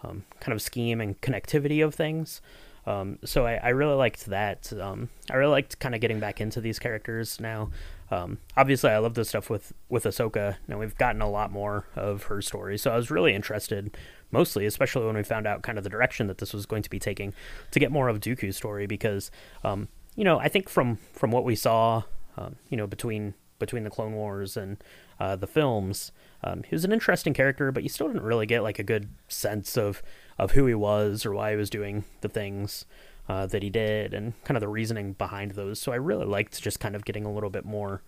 um, 0.02 0.24
kind 0.40 0.52
of 0.52 0.62
scheme 0.62 1.00
and 1.00 1.20
connectivity 1.20 1.84
of 1.84 1.94
things. 1.94 2.40
Um, 2.88 3.18
so 3.22 3.44
I, 3.46 3.56
I, 3.56 3.68
really 3.68 3.96
liked 3.96 4.24
that. 4.26 4.72
Um, 4.72 5.10
I 5.30 5.36
really 5.36 5.50
liked 5.50 5.78
kind 5.78 5.94
of 5.94 6.00
getting 6.00 6.20
back 6.20 6.40
into 6.40 6.58
these 6.62 6.78
characters 6.78 7.38
now. 7.38 7.68
Um, 8.10 8.38
obviously, 8.56 8.88
I 8.88 8.96
love 8.96 9.12
the 9.12 9.26
stuff 9.26 9.50
with 9.50 9.74
with 9.90 10.04
Ahsoka. 10.04 10.56
Now 10.66 10.78
we've 10.78 10.96
gotten 10.96 11.20
a 11.20 11.28
lot 11.28 11.52
more 11.52 11.84
of 11.94 12.24
her 12.24 12.40
story, 12.40 12.78
so 12.78 12.90
I 12.90 12.96
was 12.96 13.10
really 13.10 13.34
interested, 13.34 13.94
mostly, 14.30 14.64
especially 14.64 15.04
when 15.04 15.16
we 15.16 15.22
found 15.22 15.46
out 15.46 15.60
kind 15.60 15.76
of 15.76 15.84
the 15.84 15.90
direction 15.90 16.28
that 16.28 16.38
this 16.38 16.54
was 16.54 16.64
going 16.64 16.82
to 16.82 16.88
be 16.88 16.98
taking, 16.98 17.34
to 17.72 17.78
get 17.78 17.92
more 17.92 18.08
of 18.08 18.20
Dooku's 18.20 18.56
story 18.56 18.86
because, 18.86 19.30
um, 19.64 19.88
you 20.16 20.24
know, 20.24 20.38
I 20.38 20.48
think 20.48 20.70
from 20.70 20.96
from 21.12 21.30
what 21.30 21.44
we 21.44 21.56
saw, 21.56 22.04
um, 22.38 22.56
you 22.70 22.78
know, 22.78 22.86
between 22.86 23.34
between 23.58 23.84
the 23.84 23.90
Clone 23.90 24.14
Wars 24.14 24.56
and 24.56 24.82
uh, 25.20 25.36
the 25.36 25.46
films, 25.46 26.10
um, 26.42 26.62
he 26.62 26.74
was 26.74 26.86
an 26.86 26.92
interesting 26.92 27.34
character, 27.34 27.70
but 27.70 27.82
you 27.82 27.90
still 27.90 28.06
didn't 28.06 28.22
really 28.22 28.46
get 28.46 28.62
like 28.62 28.78
a 28.78 28.84
good 28.84 29.10
sense 29.28 29.76
of 29.76 30.02
of 30.38 30.52
who 30.52 30.66
he 30.66 30.74
was 30.74 31.26
or 31.26 31.32
why 31.32 31.50
he 31.50 31.56
was 31.56 31.70
doing 31.70 32.04
the 32.20 32.28
things 32.28 32.84
uh, 33.28 33.46
that 33.46 33.62
he 33.62 33.70
did 33.70 34.14
and 34.14 34.32
kind 34.44 34.56
of 34.56 34.60
the 34.60 34.68
reasoning 34.68 35.12
behind 35.12 35.52
those. 35.52 35.78
So 35.78 35.92
I 35.92 35.96
really 35.96 36.26
liked 36.26 36.62
just 36.62 36.80
kind 36.80 36.94
of 36.94 37.04
getting 37.04 37.24
a 37.24 37.32
little 37.32 37.50
bit 37.50 37.64
more 37.64 38.02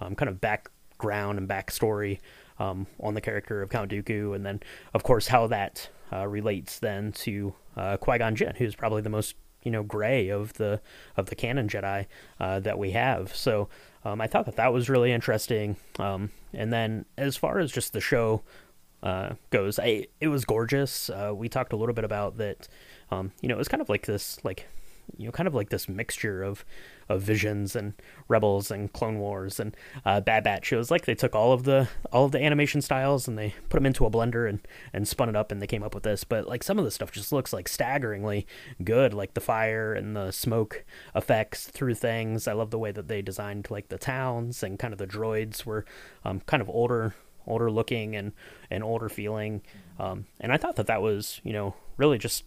um, 0.00 0.14
kind 0.14 0.28
of 0.28 0.40
background 0.40 1.38
and 1.38 1.48
backstory 1.48 2.18
um, 2.58 2.86
on 3.00 3.14
the 3.14 3.20
character 3.20 3.62
of 3.62 3.70
Count 3.70 3.90
Dooku, 3.90 4.34
and 4.34 4.44
then 4.44 4.60
of 4.94 5.02
course 5.02 5.28
how 5.28 5.46
that 5.48 5.88
uh, 6.12 6.26
relates 6.26 6.78
then 6.78 7.12
to 7.12 7.54
uh, 7.76 7.96
Qui 7.96 8.18
Gon 8.18 8.34
Jinn, 8.34 8.54
who's 8.56 8.74
probably 8.74 9.02
the 9.02 9.10
most 9.10 9.36
you 9.62 9.70
know 9.70 9.82
gray 9.82 10.28
of 10.28 10.54
the 10.54 10.80
of 11.16 11.26
the 11.26 11.34
canon 11.34 11.68
Jedi 11.68 12.06
uh, 12.40 12.60
that 12.60 12.78
we 12.78 12.92
have. 12.92 13.34
So 13.34 13.68
um, 14.04 14.20
I 14.20 14.26
thought 14.26 14.46
that 14.46 14.56
that 14.56 14.72
was 14.72 14.88
really 14.88 15.12
interesting. 15.12 15.76
Um, 15.98 16.30
and 16.52 16.72
then 16.72 17.04
as 17.18 17.36
far 17.36 17.58
as 17.58 17.72
just 17.72 17.92
the 17.92 18.00
show 18.00 18.42
uh, 19.02 19.34
goes. 19.50 19.78
I 19.78 20.06
it 20.20 20.28
was 20.28 20.44
gorgeous. 20.44 21.10
Uh, 21.10 21.32
we 21.34 21.48
talked 21.48 21.72
a 21.72 21.76
little 21.76 21.94
bit 21.94 22.04
about 22.04 22.36
that. 22.38 22.68
Um, 23.10 23.32
you 23.40 23.48
know, 23.48 23.54
it 23.54 23.58
was 23.58 23.68
kind 23.68 23.80
of 23.80 23.88
like 23.88 24.06
this, 24.06 24.42
like 24.44 24.66
you 25.16 25.26
know, 25.26 25.32
kind 25.32 25.46
of 25.46 25.54
like 25.54 25.70
this 25.70 25.88
mixture 25.88 26.42
of 26.42 26.64
of 27.08 27.22
visions 27.22 27.76
and 27.76 27.94
rebels 28.26 28.70
and 28.70 28.92
Clone 28.92 29.20
Wars 29.20 29.60
and 29.60 29.76
uh, 30.04 30.20
Bad 30.20 30.42
Batch. 30.42 30.72
It 30.72 30.76
was 30.76 30.90
like 30.90 31.04
they 31.04 31.14
took 31.14 31.34
all 31.34 31.52
of 31.52 31.62
the 31.62 31.88
all 32.12 32.24
of 32.24 32.32
the 32.32 32.42
animation 32.42 32.82
styles 32.82 33.28
and 33.28 33.38
they 33.38 33.54
put 33.68 33.76
them 33.76 33.86
into 33.86 34.04
a 34.06 34.10
blender 34.10 34.48
and 34.48 34.60
and 34.92 35.06
spun 35.06 35.28
it 35.28 35.36
up 35.36 35.52
and 35.52 35.62
they 35.62 35.66
came 35.66 35.82
up 35.82 35.94
with 35.94 36.02
this. 36.02 36.24
But 36.24 36.48
like 36.48 36.62
some 36.62 36.78
of 36.78 36.84
the 36.84 36.90
stuff 36.90 37.12
just 37.12 37.32
looks 37.32 37.52
like 37.52 37.68
staggeringly 37.68 38.46
good, 38.82 39.14
like 39.14 39.34
the 39.34 39.40
fire 39.40 39.94
and 39.94 40.16
the 40.16 40.32
smoke 40.32 40.84
effects 41.14 41.68
through 41.68 41.94
things. 41.94 42.48
I 42.48 42.52
love 42.52 42.70
the 42.70 42.78
way 42.78 42.92
that 42.92 43.08
they 43.08 43.22
designed 43.22 43.70
like 43.70 43.88
the 43.88 43.98
towns 43.98 44.62
and 44.62 44.78
kind 44.78 44.92
of 44.92 44.98
the 44.98 45.06
droids 45.06 45.64
were 45.64 45.84
um, 46.24 46.40
kind 46.40 46.60
of 46.60 46.68
older 46.68 47.14
older 47.46 47.70
looking 47.70 48.16
and 48.16 48.32
and 48.70 48.82
older 48.82 49.08
feeling. 49.08 49.62
Um, 49.98 50.26
and 50.40 50.52
I 50.52 50.56
thought 50.56 50.76
that 50.76 50.86
that 50.86 51.02
was 51.02 51.40
you 51.44 51.52
know 51.52 51.74
really 51.96 52.18
just 52.18 52.44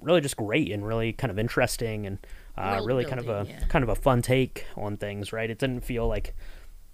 really 0.00 0.20
just 0.20 0.36
great 0.36 0.70
and 0.72 0.86
really 0.86 1.12
kind 1.12 1.30
of 1.30 1.38
interesting 1.38 2.06
and 2.06 2.18
uh, 2.56 2.80
really 2.84 3.04
kind 3.04 3.20
of 3.20 3.28
a 3.28 3.46
yeah. 3.48 3.64
kind 3.66 3.82
of 3.82 3.88
a 3.88 3.94
fun 3.94 4.22
take 4.22 4.66
on 4.76 4.96
things. 4.96 5.32
Right? 5.32 5.50
It 5.50 5.58
didn't 5.58 5.80
feel 5.82 6.08
like 6.08 6.34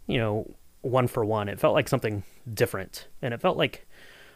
you 0.06 0.18
know 0.18 0.54
one 0.82 1.06
for 1.06 1.24
one. 1.24 1.48
It 1.48 1.60
felt 1.60 1.74
like 1.74 1.88
something 1.88 2.22
different, 2.52 3.08
and 3.22 3.34
it 3.34 3.40
felt 3.40 3.56
like. 3.56 3.86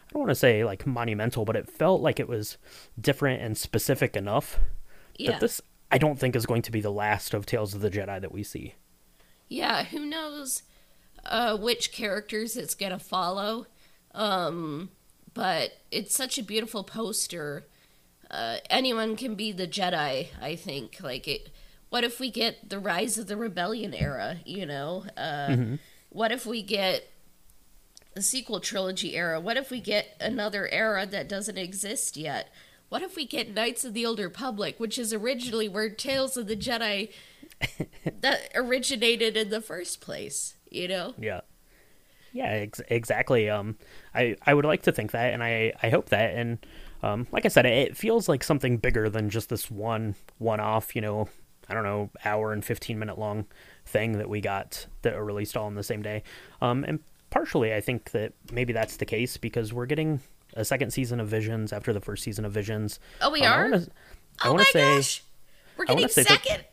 I 0.05 0.13
don't 0.13 0.23
want 0.23 0.31
to 0.31 0.35
say 0.35 0.63
like 0.63 0.85
monumental, 0.85 1.43
but 1.43 1.55
it 1.55 1.67
felt 1.67 2.01
like 2.01 2.19
it 2.19 2.27
was 2.27 2.57
different 2.99 3.41
and 3.41 3.57
specific 3.57 4.15
enough 4.15 4.59
yeah. 5.17 5.31
that 5.31 5.39
this 5.39 5.61
I 5.93 5.97
don't 5.97 6.17
think 6.17 6.35
is 6.35 6.45
going 6.45 6.63
to 6.63 6.71
be 6.71 6.81
the 6.81 6.91
last 6.91 7.33
of 7.35 7.45
Tales 7.45 7.75
of 7.75 7.81
the 7.81 7.89
Jedi 7.89 8.19
that 8.19 8.31
we 8.31 8.43
see. 8.43 8.73
Yeah, 9.47 9.83
who 9.83 10.05
knows? 10.05 10.63
Uh, 11.25 11.57
which 11.57 11.91
characters 11.91 12.57
it's 12.57 12.75
gonna 12.75 12.99
follow. 12.99 13.67
Um, 14.13 14.91
but 15.33 15.71
it's 15.91 16.15
such 16.15 16.37
a 16.37 16.43
beautiful 16.43 16.83
poster. 16.83 17.65
Uh, 18.29 18.57
anyone 18.69 19.15
can 19.15 19.35
be 19.35 19.51
the 19.51 19.67
Jedi. 19.67 20.27
I 20.41 20.55
think. 20.55 20.97
Like 21.01 21.27
it. 21.27 21.49
What 21.89 22.03
if 22.03 22.19
we 22.19 22.31
get 22.31 22.69
the 22.69 22.79
Rise 22.79 23.17
of 23.17 23.27
the 23.27 23.37
Rebellion 23.37 23.93
era? 23.93 24.37
You 24.45 24.65
know. 24.65 25.05
Uh, 25.17 25.47
mm-hmm. 25.47 25.75
What 26.09 26.31
if 26.31 26.45
we 26.45 26.61
get 26.61 27.09
the 28.13 28.21
sequel 28.21 28.59
trilogy 28.59 29.15
era? 29.15 29.39
What 29.39 29.57
if 29.57 29.71
we 29.71 29.79
get 29.79 30.15
another 30.19 30.67
era 30.69 31.05
that 31.05 31.27
doesn't 31.27 31.57
exist 31.57 32.15
yet? 32.17 32.49
What 32.89 33.01
if 33.01 33.15
we 33.15 33.25
get 33.25 33.53
Knights 33.53 33.83
of 33.83 33.95
the 33.95 34.05
Old 34.05 34.19
Republic, 34.19 34.75
which 34.77 34.99
is 34.99 35.13
originally 35.13 35.67
where 35.67 35.89
Tales 35.89 36.37
of 36.37 36.45
the 36.45 36.55
Jedi 36.55 37.09
that 38.21 38.51
originated 38.53 39.35
in 39.35 39.49
the 39.49 39.61
first 39.61 39.99
place? 39.99 40.55
You 40.73 40.87
know? 40.87 41.13
Yeah. 41.19 41.41
Yeah, 42.33 42.47
ex- 42.47 42.81
exactly. 42.87 43.49
Um, 43.49 43.77
I, 44.15 44.35
I 44.45 44.53
would 44.55 44.65
like 44.65 44.81
to 44.83 44.91
think 44.91 45.11
that, 45.11 45.33
and 45.33 45.43
I, 45.43 45.73
I 45.83 45.89
hope 45.89 46.09
that, 46.09 46.33
and 46.33 46.65
um, 47.03 47.27
like 47.31 47.45
I 47.45 47.49
said, 47.49 47.65
it 47.67 47.95
feels 47.95 48.27
like 48.27 48.43
something 48.43 48.77
bigger 48.77 49.07
than 49.09 49.29
just 49.29 49.49
this 49.49 49.69
one 49.69 50.15
one 50.39 50.59
off. 50.59 50.95
You 50.95 51.01
know, 51.01 51.29
I 51.69 51.75
don't 51.75 51.83
know, 51.83 52.09
hour 52.25 52.51
and 52.51 52.65
fifteen 52.65 52.97
minute 52.97 53.19
long 53.19 53.45
thing 53.85 54.13
that 54.13 54.29
we 54.29 54.41
got 54.41 54.87
that 55.03 55.13
are 55.13 55.23
released 55.23 55.55
all 55.55 55.67
in 55.67 55.75
the 55.75 55.83
same 55.83 56.01
day. 56.01 56.23
Um, 56.59 56.83
and 56.85 56.99
partially, 57.29 57.73
I 57.73 57.81
think 57.81 58.11
that 58.11 58.33
maybe 58.51 58.73
that's 58.73 58.97
the 58.97 59.05
case 59.05 59.37
because 59.37 59.71
we're 59.71 59.85
getting 59.85 60.19
a 60.55 60.65
second 60.65 60.91
season 60.91 61.19
of 61.19 61.27
Visions 61.27 61.71
after 61.71 61.93
the 61.93 62.01
first 62.01 62.23
season 62.23 62.45
of 62.45 62.51
Visions. 62.51 62.99
Oh, 63.21 63.29
we 63.29 63.43
um, 63.43 63.53
are. 63.53 63.59
I 63.59 63.69
wanna, 63.69 63.87
I 64.41 64.49
oh 64.49 64.53
my 64.55 64.63
say, 64.63 64.95
gosh, 64.95 65.23
we're 65.77 65.85
getting 65.85 66.07
second. 66.07 66.39
That, 66.47 66.72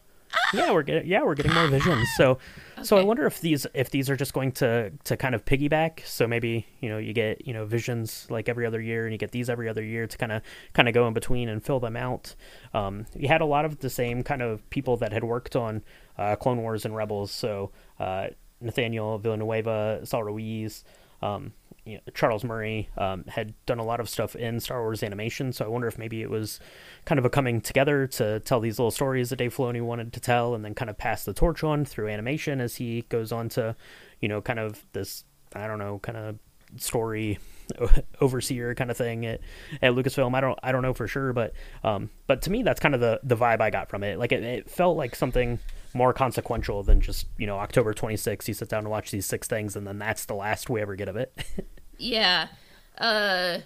yeah, 0.55 0.73
we're 0.73 0.83
getting 0.83 1.09
yeah 1.09 1.23
we're 1.23 1.35
getting 1.35 1.55
more 1.55 1.69
visions. 1.69 2.09
So 2.17 2.39
so 2.83 2.97
I 2.97 3.03
wonder 3.03 3.27
if 3.27 3.41
these 3.41 3.67
if 3.75 3.91
these 3.91 4.09
are 4.09 4.17
just 4.17 4.33
going 4.33 4.53
to 4.53 4.91
to 5.05 5.17
kind 5.17 5.35
of 5.35 5.45
piggyback. 5.45 6.07
So 6.07 6.27
maybe 6.27 6.67
you 6.81 6.89
know 6.89 6.99
you 6.99 7.13
get 7.13 7.47
you 7.47 7.53
know 7.53 7.65
visions 7.65 8.27
like 8.31 8.49
every 8.49 8.67
other 8.67 8.81
year, 8.81 9.05
and 9.05 9.13
you 9.13 9.19
get 9.19 9.33
these 9.33 9.51
every 9.51 9.69
other 9.69 9.83
year 9.83 10.07
to 10.07 10.19
kind 10.19 10.33
of 10.33 10.43
kind 10.73 10.89
of 10.89 10.95
go 10.95 11.07
in 11.07 11.15
between 11.15 11.49
and 11.49 11.63
fill 11.63 11.81
them 11.81 11.97
out. 11.97 12.35
Um, 12.75 13.07
you 13.15 13.29
had 13.29 13.41
a 13.41 13.47
lot 13.47 13.65
of 13.65 13.79
the 13.81 13.91
same 13.91 14.23
kind 14.23 14.43
of 14.43 14.69
people 14.71 14.97
that 14.99 15.13
had 15.13 15.25
worked 15.25 15.57
on 15.57 15.83
uh, 16.19 16.37
Clone 16.37 16.63
Wars 16.63 16.85
and 16.85 16.95
Rebels. 16.95 17.31
So 17.31 17.71
uh, 17.99 18.29
Nathaniel 18.61 19.19
Villanueva, 19.19 20.01
Saul 20.05 20.25
Ruiz. 20.25 20.85
Um, 21.23 21.53
you 21.85 21.95
know, 21.97 22.01
Charles 22.15 22.45
Murray 22.45 22.89
um, 22.97 23.25
had 23.29 23.55
done 23.67 23.79
a 23.79 23.85
lot 23.85 24.01
of 24.01 24.09
stuff 24.09 24.37
in 24.37 24.61
Star 24.61 24.81
Wars 24.81 25.03
animation, 25.03 25.53
so 25.53 25.65
I 25.65 25.69
wonder 25.69 25.89
if 25.89 25.99
maybe 25.99 26.23
it 26.23 26.31
was 26.31 26.61
kind 27.05 27.19
of 27.19 27.25
a 27.25 27.31
coming 27.31 27.61
together 27.61 28.07
to 28.07 28.41
tell 28.41 28.61
these 28.61 28.79
little 28.79 28.91
stories 28.91 29.31
that 29.31 29.37
Dave 29.37 29.55
Filoni 29.55 29.83
wanted 29.83 30.13
to 30.13 30.21
tell, 30.21 30.55
and 30.55 30.65
then 30.65 30.75
kind 30.75 30.91
of 30.91 30.99
pass 30.99 31.25
the 31.25 31.33
torch 31.33 31.65
on 31.65 31.85
through 31.85 32.09
animation 32.09 32.61
as 32.61 32.77
he 32.77 33.03
goes 33.09 33.33
on 33.33 33.49
to, 33.51 33.75
you 34.21 34.29
know, 34.29 34.41
kind 34.41 34.59
of 34.59 34.85
this 34.93 35.25
I 35.55 35.67
don't 35.67 35.79
know, 35.79 35.99
kind 35.99 36.17
of 36.17 36.39
story 36.77 37.39
overseer 38.21 38.75
kind 38.75 38.91
of 38.91 38.97
thing 38.97 39.27
at, 39.27 39.41
at 39.83 39.93
Lucasfilm. 39.93 40.35
I 40.35 40.41
don't 40.41 40.59
I 40.63 40.73
don't 40.73 40.83
know 40.83 40.95
for 40.95 41.09
sure, 41.09 41.33
but 41.33 41.53
um, 41.83 42.11
but 42.27 42.43
to 42.43 42.51
me 42.51 42.63
that's 42.63 42.81
kind 42.81 42.95
of 42.95 43.01
the 43.01 43.21
the 43.23 43.37
vibe 43.37 43.61
I 43.61 43.71
got 43.71 43.89
from 43.89 44.03
it. 44.03 44.19
Like 44.19 44.33
it, 44.33 44.43
it 44.43 44.71
felt 44.71 44.97
like 44.97 45.15
something 45.15 45.59
more 45.95 46.13
consequential 46.13 46.83
than 46.83 47.01
just 47.01 47.27
you 47.39 47.47
know 47.47 47.59
October 47.59 47.93
26th. 47.95 48.47
You 48.49 48.55
sit 48.55 48.69
down 48.69 48.85
to 48.85 48.89
watch 48.91 49.11
these 49.11 49.27
six 49.27 49.47
things, 49.49 49.75
and 49.77 49.87
then 49.87 49.99
that's 49.99 50.25
the 50.25 50.35
last 50.35 50.71
we 50.71 50.81
ever 50.81 50.97
get 50.97 51.09
of 51.09 51.17
it. 51.17 51.33
Yeah. 52.03 52.49
Uh 52.97 53.59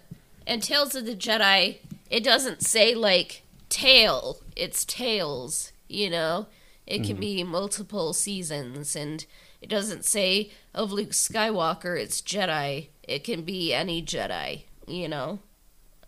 and 0.47 0.61
Tales 0.63 0.95
of 0.97 1.07
the 1.07 1.15
Jedi, 1.15 1.79
it 2.11 2.25
doesn't 2.25 2.63
say 2.63 2.95
like 2.95 3.43
tale, 3.69 4.39
it's 4.57 4.85
tales, 4.85 5.71
you 5.89 6.11
know? 6.11 6.47
It 6.87 7.05
can 7.05 7.17
be 7.17 7.43
multiple 7.45 8.13
seasons 8.13 8.95
and 8.97 9.25
it 9.63 9.69
doesn't 9.69 10.05
say 10.05 10.51
of 10.75 10.91
Luke 10.93 11.11
Skywalker, 11.13 11.99
it's 11.99 12.21
Jedi. 12.21 12.89
It 13.05 13.23
can 13.25 13.43
be 13.43 13.73
any 13.73 14.03
Jedi, 14.03 14.65
you 14.89 15.09
know, 15.09 15.39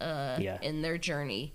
uh 0.00 0.36
Yeah. 0.40 0.58
in 0.62 0.82
their 0.82 0.98
journey. 0.98 1.52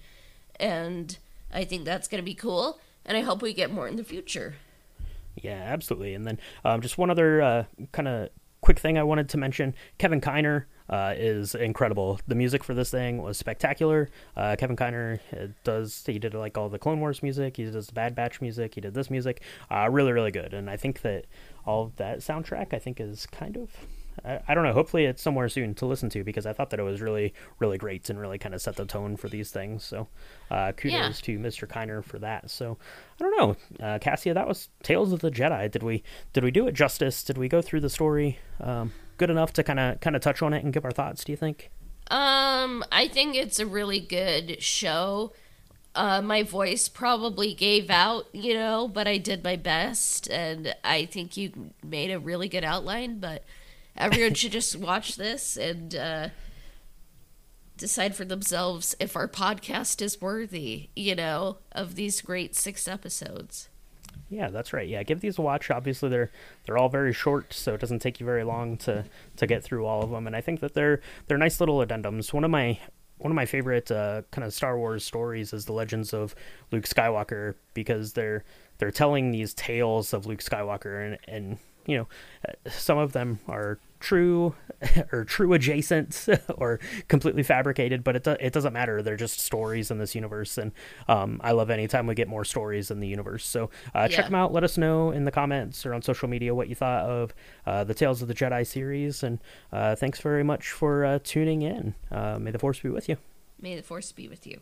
And 0.58 1.18
I 1.54 1.66
think 1.66 1.84
that's 1.84 2.08
going 2.08 2.22
to 2.22 2.26
be 2.26 2.34
cool 2.34 2.80
and 3.06 3.18
I 3.18 3.22
hope 3.22 3.42
we 3.42 3.54
get 3.54 3.72
more 3.72 3.88
in 3.88 3.96
the 3.96 4.04
future. 4.04 4.56
Yeah, 5.36 5.62
absolutely. 5.62 6.14
And 6.14 6.26
then 6.26 6.40
um, 6.66 6.82
just 6.82 6.98
one 6.98 7.10
other 7.10 7.42
uh, 7.42 7.64
kind 7.92 8.08
of 8.08 8.30
quick 8.62 8.80
thing 8.80 8.98
I 8.98 9.04
wanted 9.04 9.30
to 9.30 9.38
mention: 9.38 9.74
Kevin 9.98 10.22
Kiner 10.22 10.66
uh, 10.90 11.14
is 11.16 11.56
incredible. 11.56 12.20
The 12.28 12.36
music 12.36 12.64
for 12.64 12.74
this 12.74 12.92
thing 12.92 13.22
was 13.22 13.38
spectacular. 13.38 14.10
Uh, 14.36 14.56
Kevin 14.58 14.76
Kiner 14.76 15.20
uh, 15.34 15.48
does 15.64 16.04
he 16.06 16.20
did 16.20 16.34
like 16.34 16.58
all 16.58 16.70
the 16.70 16.80
Clone 16.80 17.00
Wars 17.00 17.24
music. 17.24 17.58
He 17.58 17.64
does 17.64 17.88
the 17.88 17.94
Bad 17.94 18.14
Batch 18.14 18.42
music. 18.42 18.76
He 18.76 18.82
did 18.82 18.94
this 18.94 19.10
music. 19.10 19.42
Uh, 19.70 19.90
really, 19.90 20.12
really 20.12 20.32
good. 20.32 20.54
And 20.54 20.70
I 20.70 20.78
think 20.78 21.02
that 21.02 21.26
all 21.66 21.84
of 21.84 21.96
that 21.96 22.20
soundtrack 22.20 22.74
I 22.74 22.80
think 22.80 23.00
is 23.00 23.26
kind 23.26 23.58
of. 23.58 23.72
I, 24.26 24.40
I 24.48 24.54
don't 24.54 24.64
know. 24.64 24.74
Hopefully, 24.74 25.06
it's 25.06 25.22
somewhere 25.22 25.50
soon 25.50 25.74
to 25.76 25.86
listen 25.86 26.10
to 26.10 26.24
because 26.24 26.46
I 26.46 26.54
thought 26.54 26.70
that 26.72 26.80
it 26.80 26.84
was 26.84 27.02
really, 27.02 27.34
really 27.60 27.78
great 27.78 28.10
and 28.10 28.20
really 28.20 28.38
kind 28.38 28.54
of 28.56 28.62
set 28.62 28.76
the 28.76 28.86
tone 28.86 29.16
for 29.18 29.30
these 29.30 29.52
things. 29.52 29.84
So, 29.84 30.08
uh, 30.50 30.72
kudos 30.74 30.92
Yeah. 30.94 31.12
to 31.12 31.40
Mr. 31.40 31.68
Kiner 31.68 32.04
for 32.04 32.20
that. 32.20 32.50
So, 32.50 32.78
I 33.20 33.24
don't 33.24 33.38
know, 33.38 33.86
uh, 33.86 34.00
Cassia. 34.00 34.34
That 34.34 34.48
was 34.48 34.70
Tales 34.84 35.12
of 35.14 35.20
the 35.22 35.32
Jedi. 35.32 35.70
Did 35.72 35.84
we 35.84 36.04
did 36.34 36.44
we 36.44 36.52
do 36.52 36.68
it 36.68 36.74
justice? 36.74 37.24
Did 37.24 37.38
we 37.38 37.48
go 37.48 37.62
through 37.62 37.82
the 37.82 37.90
story 37.90 38.40
um, 38.60 38.92
good 39.18 39.30
enough 39.30 39.54
to 39.54 39.64
kind 39.64 39.80
of 39.80 40.00
kind 40.02 40.16
of 40.16 40.22
touch 40.22 40.42
on 40.42 40.54
it 40.54 40.64
and 40.64 40.74
give 40.74 40.86
our 40.86 40.92
thoughts? 40.92 41.24
Do 41.24 41.32
you 41.32 41.38
think? 41.38 41.70
Um, 42.10 42.84
I 42.92 43.08
think 43.08 43.36
it's 43.36 43.60
a 43.60 43.66
really 43.66 44.00
good 44.00 44.62
show. 44.62 45.32
Uh, 45.94 46.22
my 46.22 46.42
voice 46.44 46.88
probably 46.88 47.54
gave 47.54 47.90
out, 47.90 48.26
you 48.34 48.54
know, 48.54 48.88
but 48.88 49.08
I 49.08 49.18
did 49.18 49.44
my 49.44 49.58
best, 49.58 50.30
and 50.30 50.74
I 50.86 51.06
think 51.06 51.36
you 51.36 51.72
made 51.84 52.12
a 52.12 52.20
really 52.20 52.48
good 52.48 52.64
outline. 52.64 53.20
But 53.20 53.44
everyone 53.98 54.34
should 54.34 54.52
just 54.52 54.76
watch 54.76 55.16
this 55.16 55.58
and 55.58 55.96
uh, 55.96 56.30
decide 57.78 58.16
for 58.16 58.26
themselves 58.26 58.96
if 59.00 59.16
our 59.16 59.28
podcast 59.28 60.02
is 60.02 60.22
worthy, 60.22 60.90
you 60.96 61.16
know, 61.16 61.58
of 61.72 61.96
these 61.96 62.22
great 62.22 62.56
six 62.56 62.88
episodes. 62.88 63.70
Yeah, 64.30 64.50
that's 64.50 64.72
right. 64.72 64.88
Yeah, 64.88 65.04
give 65.04 65.20
these 65.20 65.38
a 65.38 65.42
watch. 65.42 65.70
Obviously, 65.70 66.08
they're 66.08 66.32
they're 66.66 66.78
all 66.78 66.88
very 66.88 67.12
short, 67.12 67.54
so 67.54 67.74
it 67.74 67.82
doesn't 67.82 68.00
take 68.00 68.20
you 68.20 68.26
very 68.26 68.46
long 68.46 68.78
to 68.78 69.04
to 69.36 69.48
get 69.48 69.64
through 69.64 69.86
all 69.86 70.04
of 70.04 70.10
them. 70.10 70.26
And 70.26 70.36
I 70.36 70.42
think 70.42 70.62
that 70.62 70.74
they're 70.74 71.02
they're 71.28 71.38
nice 71.38 71.60
little 71.60 71.80
addendums. 71.80 72.32
One 72.32 72.46
of 72.46 72.52
my 72.52 72.80
one 73.18 73.32
of 73.32 73.36
my 73.36 73.46
favorite 73.46 73.92
uh, 73.92 74.22
kind 74.32 74.46
of 74.46 74.54
Star 74.54 74.78
Wars 74.78 75.04
stories 75.04 75.52
is 75.54 75.66
the 75.66 75.74
Legends 75.74 76.14
of 76.14 76.34
Luke 76.72 76.86
Skywalker 76.86 77.56
because 77.74 78.14
they're 78.14 78.46
they're 78.78 78.90
telling 78.90 79.32
these 79.32 79.54
tales 79.54 80.14
of 80.14 80.26
Luke 80.26 80.42
Skywalker, 80.42 81.06
and 81.06 81.18
and 81.28 81.58
you 81.86 81.98
know, 81.98 82.08
some 82.70 82.98
of 82.98 83.14
them 83.14 83.40
are 83.48 83.80
true 84.00 84.56
or 85.12 85.24
true 85.24 85.54
adjacent 85.54 86.28
or 86.56 86.80
completely 87.08 87.44
fabricated, 87.44 88.04
but 88.04 88.16
it 88.16 88.24
do- 88.24 88.38
it 88.40 88.54
doesn't 88.54 88.74
matter. 88.74 89.02
They're 89.02 89.16
just 89.16 89.40
stories 89.40 89.92
in 89.92 89.98
this 89.98 90.16
universe, 90.16 90.58
and 90.58 90.72
um, 91.08 91.40
I 91.44 91.52
love 91.52 91.70
anytime 91.70 92.08
we 92.08 92.16
get 92.16 92.28
more 92.28 92.46
stories 92.46 92.92
in 92.92 93.00
the 93.00 93.08
universe. 93.08 93.46
So 93.46 93.70
uh, 93.94 94.08
check 94.08 94.26
them 94.26 94.36
out. 94.36 94.52
Let 94.52 94.64
us 94.64 94.78
know 94.78 95.12
in 95.12 95.26
the 95.26 95.32
comments 95.32 95.86
or 95.86 95.94
on 95.94 96.02
social 96.02 96.28
media 96.28 96.54
what 96.54 96.68
you 96.68 96.76
thought 96.76 97.04
of 97.06 97.34
uh, 97.66 97.84
the 97.84 97.94
Tales 97.94 98.22
of 98.22 98.28
the 98.28 98.34
Jedi 98.34 98.66
series, 98.66 99.24
and 99.24 99.40
uh, 99.72 99.96
thanks 99.96 100.20
very 100.20 100.44
much 100.44 100.72
for 100.72 101.06
uh, 101.06 101.20
tuning 101.24 101.62
in. 101.62 101.96
Uh, 102.12 102.40
may 102.40 102.52
the 102.52 102.60
Force 102.60 102.80
be 102.80 102.90
with 102.90 103.08
you. 103.08 103.18
May 103.62 103.76
the 103.76 103.84
force 103.84 104.12
be 104.12 104.28
with 104.28 104.48
you. 104.48 104.60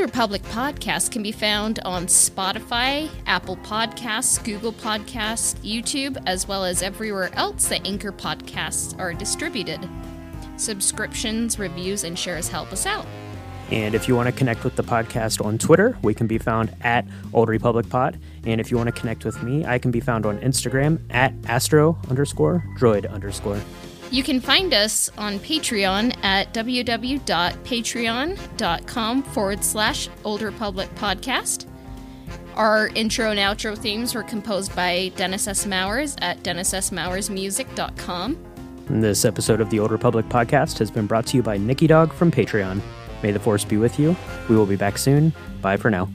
The 0.00 0.04
Old 0.04 0.14
Republic 0.14 0.42
podcast 0.44 1.10
can 1.10 1.22
be 1.22 1.30
found 1.30 1.78
on 1.80 2.06
Spotify, 2.06 3.10
Apple 3.26 3.58
Podcasts, 3.58 4.42
Google 4.42 4.72
Podcasts, 4.72 5.56
YouTube, 5.56 6.16
as 6.24 6.48
well 6.48 6.64
as 6.64 6.80
everywhere 6.80 7.28
else 7.34 7.68
that 7.68 7.86
Anchor 7.86 8.10
podcasts 8.10 8.98
are 8.98 9.12
distributed. 9.12 9.86
Subscriptions, 10.56 11.58
reviews, 11.58 12.04
and 12.04 12.18
shares 12.18 12.48
help 12.48 12.72
us 12.72 12.86
out. 12.86 13.04
And 13.70 13.94
if 13.94 14.08
you 14.08 14.16
want 14.16 14.26
to 14.26 14.32
connect 14.32 14.64
with 14.64 14.74
the 14.74 14.82
podcast 14.82 15.44
on 15.44 15.58
Twitter, 15.58 15.98
we 16.00 16.14
can 16.14 16.26
be 16.26 16.38
found 16.38 16.74
at 16.80 17.04
Old 17.34 17.50
Republic 17.50 17.86
Pod. 17.90 18.18
And 18.46 18.58
if 18.58 18.70
you 18.70 18.78
want 18.78 18.86
to 18.86 18.98
connect 18.98 19.26
with 19.26 19.42
me, 19.42 19.66
I 19.66 19.78
can 19.78 19.90
be 19.90 20.00
found 20.00 20.24
on 20.24 20.38
Instagram 20.38 20.98
at 21.10 21.34
astro 21.44 21.98
underscore 22.08 22.64
droid 22.78 23.06
underscore. 23.12 23.60
You 24.10 24.22
can 24.24 24.40
find 24.40 24.74
us 24.74 25.08
on 25.16 25.38
Patreon 25.38 26.16
at 26.24 26.52
www.patreon.com 26.52 29.22
forward 29.22 29.64
slash 29.64 30.08
Old 30.24 30.42
Republic 30.42 30.92
Podcast. 30.96 31.66
Our 32.56 32.88
intro 32.88 33.30
and 33.30 33.38
outro 33.38 33.78
themes 33.78 34.12
were 34.14 34.24
composed 34.24 34.74
by 34.74 35.12
Dennis 35.14 35.46
S. 35.46 35.64
Mowers 35.64 36.16
at 36.20 36.42
DennisSMowersMusic.com. 36.42 38.46
This 38.88 39.24
episode 39.24 39.60
of 39.60 39.70
the 39.70 39.78
Old 39.78 39.92
Republic 39.92 40.26
Podcast 40.26 40.78
has 40.78 40.90
been 40.90 41.06
brought 41.06 41.26
to 41.26 41.36
you 41.36 41.44
by 41.44 41.56
Nicky 41.56 41.86
Dog 41.86 42.12
from 42.12 42.32
Patreon. 42.32 42.80
May 43.22 43.30
the 43.30 43.38
Force 43.38 43.64
be 43.64 43.76
with 43.76 44.00
you. 44.00 44.16
We 44.48 44.56
will 44.56 44.66
be 44.66 44.76
back 44.76 44.98
soon. 44.98 45.32
Bye 45.62 45.76
for 45.76 45.90
now. 45.90 46.08